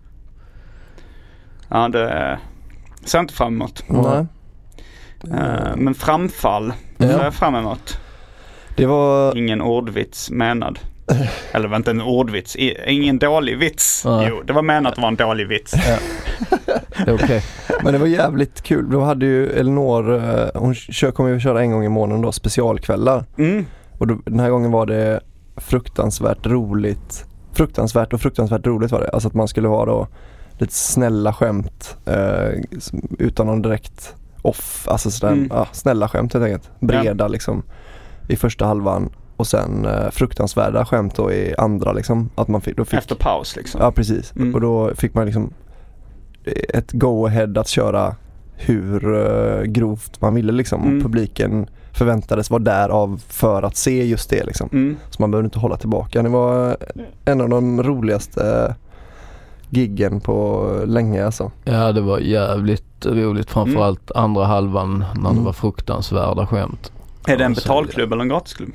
[1.75, 2.39] Ja, det
[3.05, 3.83] ser jag inte fram emot.
[3.87, 4.25] Nej.
[5.23, 7.07] Eh, men framfall Ja.
[7.07, 7.99] ser jag fram emot.
[8.75, 10.79] Det var, Ingen ordvits menad.
[11.51, 12.55] Eller inte en ordvits.
[12.87, 14.05] Ingen dålig vits.
[14.05, 14.27] Nej.
[14.29, 15.71] Jo, det var menat att det var en dålig vits.
[15.71, 17.43] Det är okej.
[17.83, 18.89] men det var jävligt kul.
[18.91, 22.31] Då hade ju Elinor, eh, hon kör, kommer ju köra en gång i månaden då,
[22.31, 23.23] specialkvällar.
[23.37, 23.65] Mm.
[23.97, 25.19] Och då, den här gången var det
[25.57, 27.25] fruktansvärt roligt.
[27.53, 29.09] Fruktansvärt och fruktansvärt roligt var det.
[29.09, 30.07] Alltså att man skulle ha då
[30.57, 32.61] lite snälla skämt eh,
[33.19, 34.87] utan någon direkt off.
[34.89, 35.47] Alltså sådär, Mm.
[35.51, 36.69] ja, snälla skämt helt enkelt.
[36.79, 37.63] Breda liksom
[38.27, 42.29] i första halvan och sen eh, fruktansvärda skämt då i andra liksom.
[42.35, 43.81] Att man fick, då fick, Efter paus liksom.
[43.81, 44.33] Ja precis.
[44.35, 44.55] Mm.
[44.55, 45.53] Och då fick man liksom
[46.73, 48.15] ett go-ahead att köra
[48.55, 50.83] hur eh, grovt man ville liksom.
[50.83, 50.97] Mm.
[50.97, 54.69] Och publiken förväntades vara där av för att se just det liksom.
[54.73, 54.97] Mm.
[55.09, 56.23] Så man behövde inte hålla tillbaka.
[56.23, 56.77] Det var
[57.25, 58.75] en av de roligaste
[59.69, 61.51] giggen på länge alltså.
[61.63, 65.43] Ja det var jävligt roligt framförallt andra halvan när det Mm.
[65.43, 66.91] var fruktansvärda skämt.
[67.27, 68.69] Är det en betalklubb eller en gratisklubb?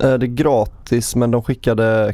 [0.00, 2.12] Eh, Det är gratis men de skickade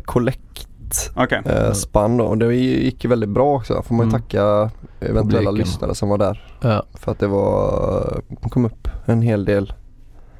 [1.17, 1.43] Okej.
[1.47, 3.83] eh, spann då och det gick väldigt bra också.
[3.83, 4.21] Får man ju Mm.
[4.21, 4.71] tacka
[5.01, 5.55] eventuella Publiken.
[5.55, 6.45] lyssnare som var där.
[6.61, 6.83] Ja.
[6.95, 9.73] För att det var, det kom upp en hel del.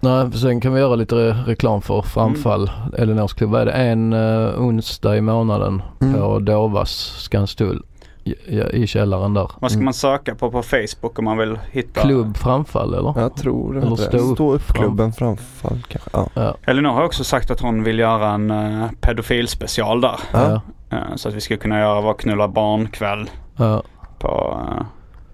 [0.03, 3.51] Nej, sen kan vi göra lite re- reklam för Framfall, Elinors klubb.
[3.51, 3.73] Vad är det?
[3.73, 6.15] En uh, onsdag i månaden Mm.
[6.15, 7.83] på Dovas Skanstull
[8.25, 8.35] i,
[8.73, 9.51] i källaren där.
[9.61, 9.85] Vad ska Mm.
[9.85, 12.01] man söka på på Facebook om man vill hitta?
[12.01, 13.15] Klubb Framfall eller?
[13.21, 13.97] Jag tror Eller det.
[13.97, 16.11] stå upp Stå upp klubben framfall kanske.
[16.13, 16.27] Ja.
[16.35, 16.55] Ja.
[16.67, 20.17] Elinor har också sagt att hon vill göra en uh, pedofilspecial där.
[20.33, 20.61] Ja.
[20.91, 23.83] Eh, så att vi ska kunna göra vår knulla barnkväll Ja.
[24.19, 24.59] på...
[24.79, 24.85] eh,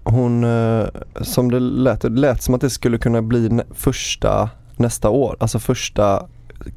[0.03, 0.45] Hon,
[1.21, 4.49] som det lät, det lät som att det skulle kunna bli första
[4.79, 5.35] nästa år.
[5.39, 6.25] Alltså första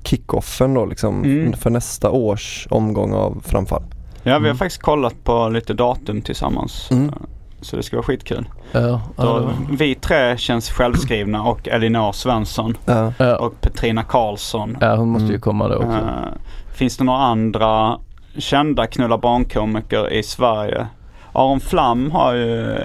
[0.05, 1.53] kickoffen då liksom Mm.
[1.53, 3.82] för nästa års omgång av framfall.
[4.22, 4.57] ja, vi har Mm.
[4.57, 6.90] faktiskt kollat på lite datum tillsammans.
[6.90, 7.12] Mm.
[7.61, 8.48] Så det ska vara skitkul.
[8.72, 9.00] Ja.
[9.16, 9.50] Ja.
[9.70, 12.76] Vi tre känns självskrivna och Elinor Svensson
[13.18, 13.36] Ja.
[13.38, 14.76] Och Petrina Karlsson.
[14.80, 15.40] ja, hon måste ju Mm.
[15.40, 15.88] komma då också.
[15.88, 17.98] Eh, finns det några andra
[18.38, 20.86] kända knulla barnkomiker i Sverige?
[21.32, 22.76] Aron Flam har ju,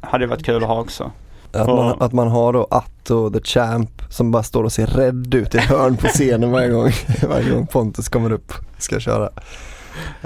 [0.00, 1.10] hade varit kul att ha också.
[1.60, 1.76] Att, Ja.
[1.76, 5.54] man, att man har då Atto the Champ som bara står och ser rädd ut
[5.54, 6.90] i hörn på scenen varje gång,
[7.28, 9.30] varje gång Pontus kommer upp och ska köra.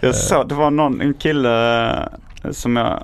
[0.03, 3.03] Jag såg, det var någon, en kille eh, som jag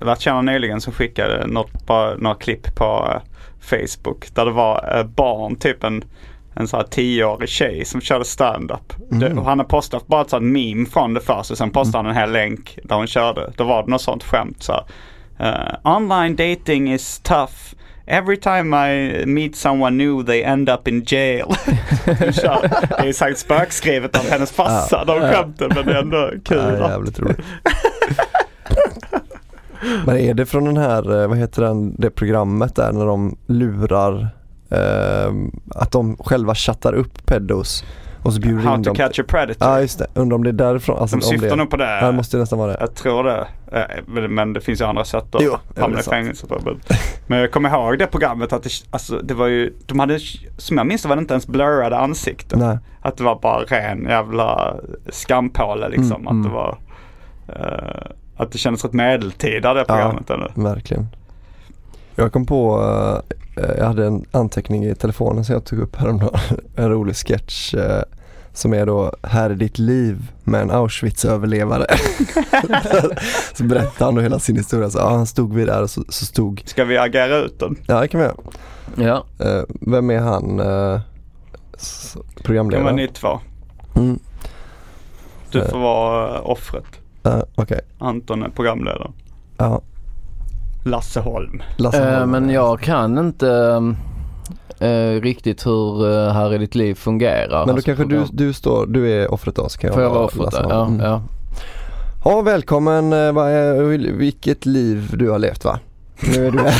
[0.00, 3.20] lärt känna nyligen som skickade något, bara, några klipp på eh,
[3.60, 6.04] Facebook där det var eh, barn, typ en,
[6.54, 8.92] en sån här tioårig tjej som körde stand-up.
[9.12, 9.38] Mm.
[9.38, 12.06] och Han har postat bara ett sånt meme från det först och sen postade han
[12.06, 13.52] en hel länk där hon körde.
[13.56, 14.84] Då var det något sånt skämt så här.
[15.42, 17.74] Eh, Online dating is tough.
[18.06, 21.46] Every time I meet someone new they end up in jail.
[22.04, 26.76] Det är sagt spökskrivet av hennes farsa, de skämten, men det är ändå kul.
[26.78, 27.38] Ja, jävligt roligt.
[30.06, 33.36] Men är det från den här, eh, vad heter den, det programmet där när de
[33.46, 34.28] lurar
[34.70, 35.32] eh,
[35.74, 37.84] att de själva chattar upp pedos
[38.22, 38.96] och så bjuder How in to dem.
[38.96, 39.68] catch a predator.
[39.68, 40.98] Ja just det, undrar om det är därifrån.
[40.98, 41.98] Alltså, De syftar det, nog på det.
[42.00, 42.76] Ja det måste nästan vara det.
[42.80, 43.46] Jag tror det.
[43.72, 46.76] Eh, Men det finns ju andra sätt Jo, att ja, det hamna i fängelse på.
[47.26, 50.18] Men, jag kommer ihåg det programmet att det, alltså, det var ju, de hade,
[50.56, 52.58] som jag minns var det inte ens blurrade ansikten.
[52.58, 52.78] Nej.
[53.00, 54.74] Att det var bara ren jävla
[55.10, 56.26] skampåle liksom.
[56.26, 56.42] Mm, att mm.
[56.42, 56.78] det var,
[57.48, 60.30] eh, att det kändes rätt medeltida det programmet.
[60.30, 60.52] eller?
[60.54, 61.06] Verkligen.
[62.22, 62.80] Jag kom på,
[63.56, 66.40] eh, jag hade en anteckning i telefonen som jag tog upp häromdagen.
[66.76, 68.02] En rolig sketch eh,
[68.52, 71.86] som är då Här är ditt liv med en Auschwitz-överlevare.
[73.56, 74.90] så berättar han då hela sin historia.
[74.90, 77.76] Så, ja, han stod vid där och så, så stod, Ska vi agera ut den?
[77.86, 78.36] ja det kan vi göra.
[78.96, 79.46] Ja.
[79.46, 80.60] Eh, vem är han?
[80.60, 81.00] Eh,
[81.76, 82.92] s- Det var programledare?
[82.96, 83.40] ni två.
[83.96, 84.18] Mm,
[85.50, 85.68] Du Eh.
[85.70, 86.84] får vara eh, offret.
[87.24, 89.10] eh, Okej, Anton är programledare.
[89.56, 89.80] ja.
[90.84, 91.62] Lasse Holm.
[91.76, 92.30] Lasse Eh, Holm.
[92.30, 93.48] men jag kan inte
[94.80, 97.58] eh, riktigt hur uh, Här i ditt liv fungerar.
[97.58, 98.28] Men då Alltså, kanske du, program.
[98.32, 100.66] du står, du är offret då så kan jag Får jag vara vara offret.
[100.70, 101.00] Ja, Mm.
[101.00, 101.22] ja.
[102.24, 103.12] Ja, välkommen.
[103.12, 105.78] eh, är- Vilket liv du har levt va?
[106.36, 106.58] Nu är du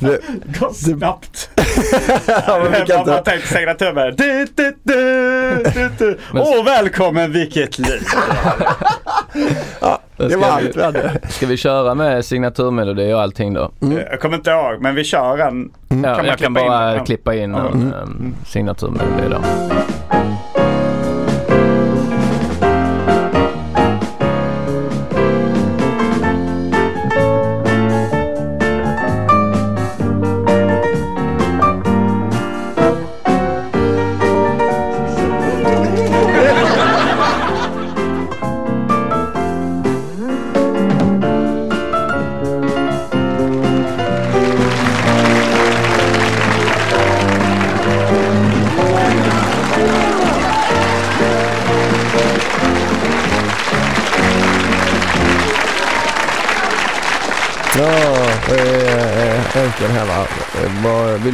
[0.00, 0.20] Du,
[0.60, 1.50] Går snabbt.
[2.46, 3.06] ja, men vi kan
[4.16, 4.76] du, du,
[5.74, 6.18] du, du.
[6.34, 8.02] Åh, välkommen vilket liv.
[9.80, 11.18] ja, det var allt vi hade.
[11.28, 13.70] Ska vi köra med signaturmelodi och allting då?
[14.10, 15.70] Jag kommer inte ihåg, men vi kör en.
[15.88, 16.94] Ja, man jag kan klippa in bara?
[16.96, 17.04] Ja.
[17.04, 17.92] klippa in en Mm.
[17.92, 19.40] um, signaturmelodi då.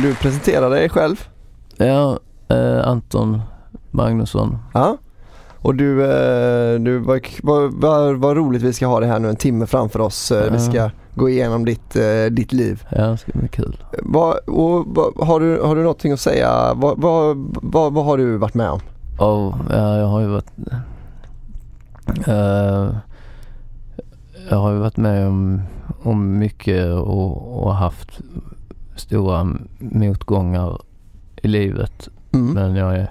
[0.06, 1.28] Du presentera dig själv?
[1.76, 3.40] Ja, eh, Anton
[3.90, 4.58] Magnusson.
[4.74, 4.96] Ja.
[5.58, 9.28] Och du, eh, du vad, vad, vad, vad roligt vi ska ha det här nu
[9.28, 10.30] en timme framför oss.
[10.32, 10.70] Eh, Vi Ja.
[10.70, 12.82] ska gå igenom ditt, eh, ditt liv.
[12.90, 13.76] Ja, det ska bli kul.
[14.02, 16.74] Vad, och, vad, har, du, har du någonting att säga?
[16.74, 18.80] Vad, vad, vad, vad har du varit med om?
[19.18, 20.50] Och, ja, jag har ju varit...
[22.26, 22.96] eh,
[24.50, 25.62] jag har ju varit med om,
[26.02, 28.20] om mycket och, och haft
[28.96, 29.46] stora
[29.78, 30.78] motgångar
[31.42, 32.08] i livet.
[32.34, 32.52] Mm.
[32.54, 33.10] Men jag är,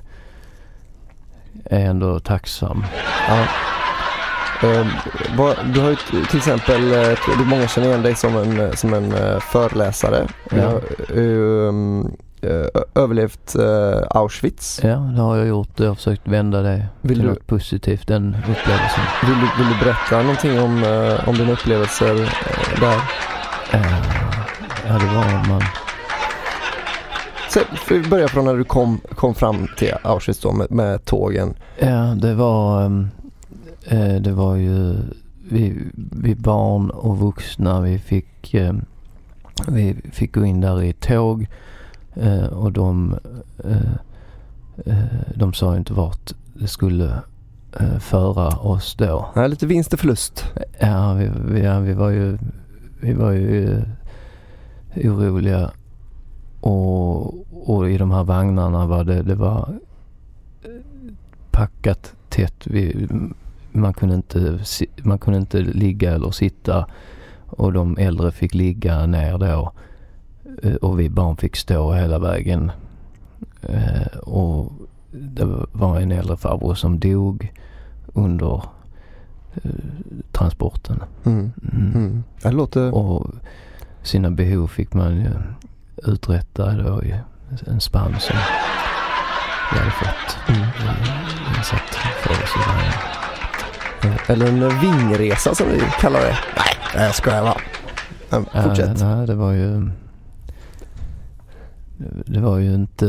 [1.65, 2.85] är ändå tacksam.
[3.27, 3.43] Ja.
[4.69, 4.87] Eh,
[5.37, 5.95] vad, du har ju
[6.29, 9.39] till exempel, eh, jag tror många känner igen dig som en, eh, som en eh,
[9.39, 10.27] föreläsare.
[10.49, 10.65] Du Ja.
[10.69, 10.81] har
[11.17, 12.11] eh, um,
[12.95, 13.55] överlevt
[14.09, 14.79] Auschwitz.
[14.83, 15.79] Ja, det har jag gjort.
[15.79, 19.03] Jag har försökt vända det Vill till du- något positivt, den upplevelsen.
[19.25, 23.01] Vill du, vill du berätta någonting om, eh, om dina upplevelser eh, där?
[24.87, 25.61] Ja, det var man...
[27.49, 27.59] Så,
[27.89, 31.53] vi börjar från när du kom, kom fram till Auschwitz då med, med tågen.
[31.79, 33.07] Ja, det var, ehm,
[33.85, 34.95] eh, det var ju
[35.49, 35.77] vi,
[36.11, 38.85] vi barn och vuxna, vi fick, ehm,
[39.67, 41.47] vi fick gå in där i tåg
[42.15, 43.15] eh, och de,
[43.63, 44.95] eh,
[45.35, 47.11] de sa inte vart det skulle
[47.99, 49.29] föra oss då.
[49.35, 50.45] Nej, lite vinst och förlust.
[50.79, 52.37] Ja, vi, vi, ja, vi var ju,
[53.01, 53.81] vi var ju
[54.95, 55.71] oroliga
[56.61, 57.25] och,
[57.69, 59.79] och i de här vagnarna var det, det var
[60.63, 60.69] eh,
[61.51, 62.67] packat tätt.
[62.67, 63.07] Vi,
[63.71, 64.59] man, kunde inte,
[65.03, 66.87] man kunde inte ligga eller sitta
[67.45, 69.71] och de äldre fick ligga ner då
[70.63, 72.71] Eh, och vi barn fick stå hela vägen.
[73.61, 74.71] Eh, Och
[75.11, 77.53] det var en äldre farbror som dog
[78.13, 78.63] under
[80.31, 81.03] transporten.
[81.23, 81.51] Mm.
[81.73, 81.91] Mm.
[81.95, 82.23] Mm.
[82.41, 82.93] Det låter...
[82.93, 83.27] Och
[84.05, 85.31] sina behov fick man ju
[86.11, 87.15] uträtta då i
[87.67, 88.35] en spann som
[89.73, 90.67] vi hade fått Mm.
[91.57, 92.55] insatt för oss.
[94.29, 96.37] Eller en vingresa som vi kallar det.
[96.95, 97.61] Nej, jag skojar bara.
[98.29, 99.01] Ja, Fortsätt.
[99.01, 99.89] Eh, nej, det var ju...
[102.25, 103.05] Det var ju inte...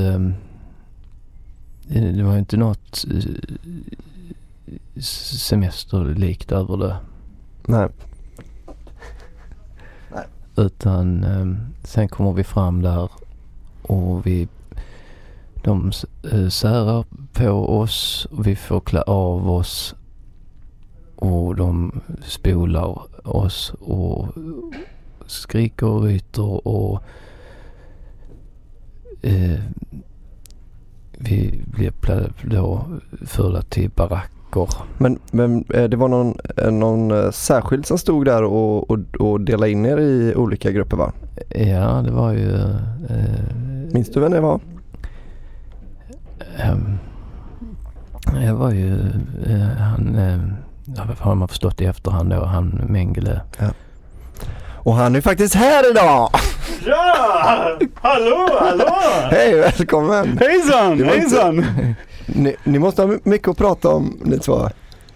[1.83, 6.97] Det, det var ju inte något eh, semesterlikt över det.
[7.67, 7.89] Nej.
[10.57, 11.47] Utan eh,
[11.85, 13.11] sen kommer vi fram där
[13.83, 14.49] och vi
[15.65, 15.93] de
[16.33, 19.95] eh, särar på oss och vi får klä av oss
[21.17, 22.99] och de spolar
[23.29, 24.29] oss och
[25.27, 27.03] skriker och ryter och
[29.23, 29.61] eh,
[31.19, 31.93] vi blir
[32.51, 32.87] då
[33.27, 33.91] förda till
[34.57, 34.83] baracker.
[34.99, 38.99] Men, men eh, det var någon, eh, någon eh, särskild som stod där och, och,
[39.19, 41.13] och delade in er i olika grupper va?
[41.49, 42.55] Ja, det var ju...
[43.11, 44.61] Eh, Minns du vem det var?
[46.59, 46.99] Ehm,
[48.45, 48.93] jag var ju
[49.47, 50.39] eh, han, eh,
[50.97, 53.41] ja, har man förstått i efterhand då, han Mengele.
[54.75, 56.31] Och han är faktiskt här idag!
[56.87, 57.79] Ja!
[57.95, 58.95] Hallå, hallå!
[59.31, 60.39] Hej, välkommen!
[60.41, 61.65] Hejsan, var inte- hejsan!
[62.27, 64.69] Ni, ni måste ha mycket att prata om ni två.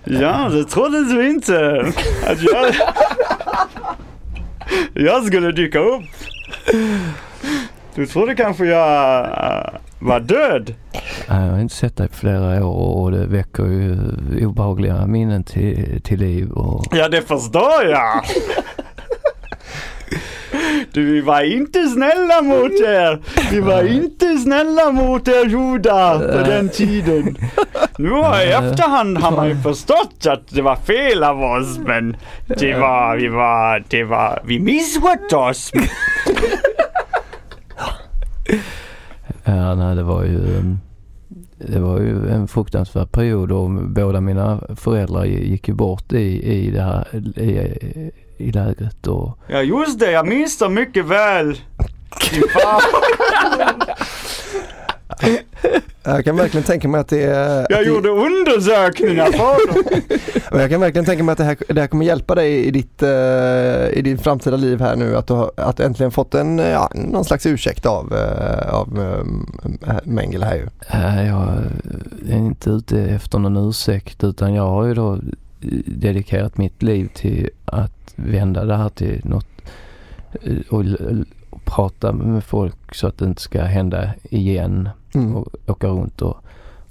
[0.04, 1.84] Ja, det trodde du inte
[2.26, 2.74] att jag...
[4.94, 6.02] Jag skulle dyka upp.
[7.94, 10.74] Du trodde kanske jag äh, var död?
[11.28, 13.96] Nej, Jag har inte sett dig på flera år och det väcker ju
[14.46, 16.50] obehagliga minnen till, till liv.
[16.50, 18.24] Och, Ja, det förstår jag.
[20.92, 23.20] Du, vi var inte snälla mot er.
[23.50, 27.36] Vi var inte snälla mot er judar på den tiden.
[27.98, 32.16] Nu i efterhand har man ju förstått att det var fel av oss, men
[32.46, 35.72] det var, vi var, det var, vi misskötte oss.
[39.44, 40.40] Ja, nej, det var ju
[41.58, 46.70] det var ju en fruktansvärd period och båda mina föräldrar gick ju bort i, i
[46.70, 48.10] det här i,
[48.40, 51.56] i lägret och Ja just det, jag minns det mycket väl.
[56.02, 57.46] Jag kan verkligen tänka mig att det är...
[57.48, 60.00] Jag att det, gjorde undersökningar för dem.
[60.60, 63.02] jag kan verkligen tänka mig att det här, det här kommer hjälpa dig i ditt,
[63.02, 65.16] eh, i ditt framtida liv här nu.
[65.16, 69.00] Att du har att du äntligen fått en, ja, någon slags ursäkt av, eh, av
[69.86, 70.66] eh, Mengele här ju.
[70.92, 71.48] Nej, jag
[72.28, 75.18] är inte ute efter någon ursäkt utan jag har ju då
[75.86, 79.46] dedikerat mitt liv till att vända det här till något
[80.42, 80.84] eh, och,
[81.64, 85.36] prata med folk så att det inte ska hända igen Mm.
[85.36, 86.36] och åka runt och,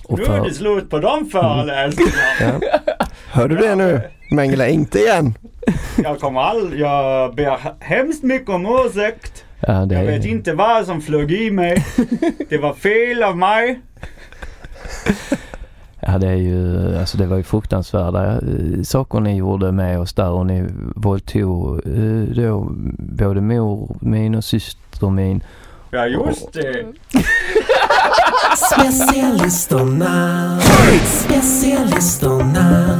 [0.05, 2.59] och Nu är det slut på de föreläsningarna.
[2.61, 3.05] Ja.
[3.31, 4.01] Hör du det nu?
[4.31, 5.33] Mengele, inte igen!
[6.03, 9.45] Jag kommer all, jag ber hemskt mycket om ursäkt.
[9.59, 11.85] Ja, det Jag vet inte vad som flög i mig.
[12.49, 13.81] Det var fel av mig.
[16.01, 20.13] Ja det är ju, alltså det var ju fruktansvärda eh, saker ni gjorde med oss
[20.13, 25.43] där och ni våldtog eh, då både mor min och syster min.
[25.91, 26.85] Ja just det.
[28.55, 30.59] Specialisterna,
[31.05, 32.99] specialisterna.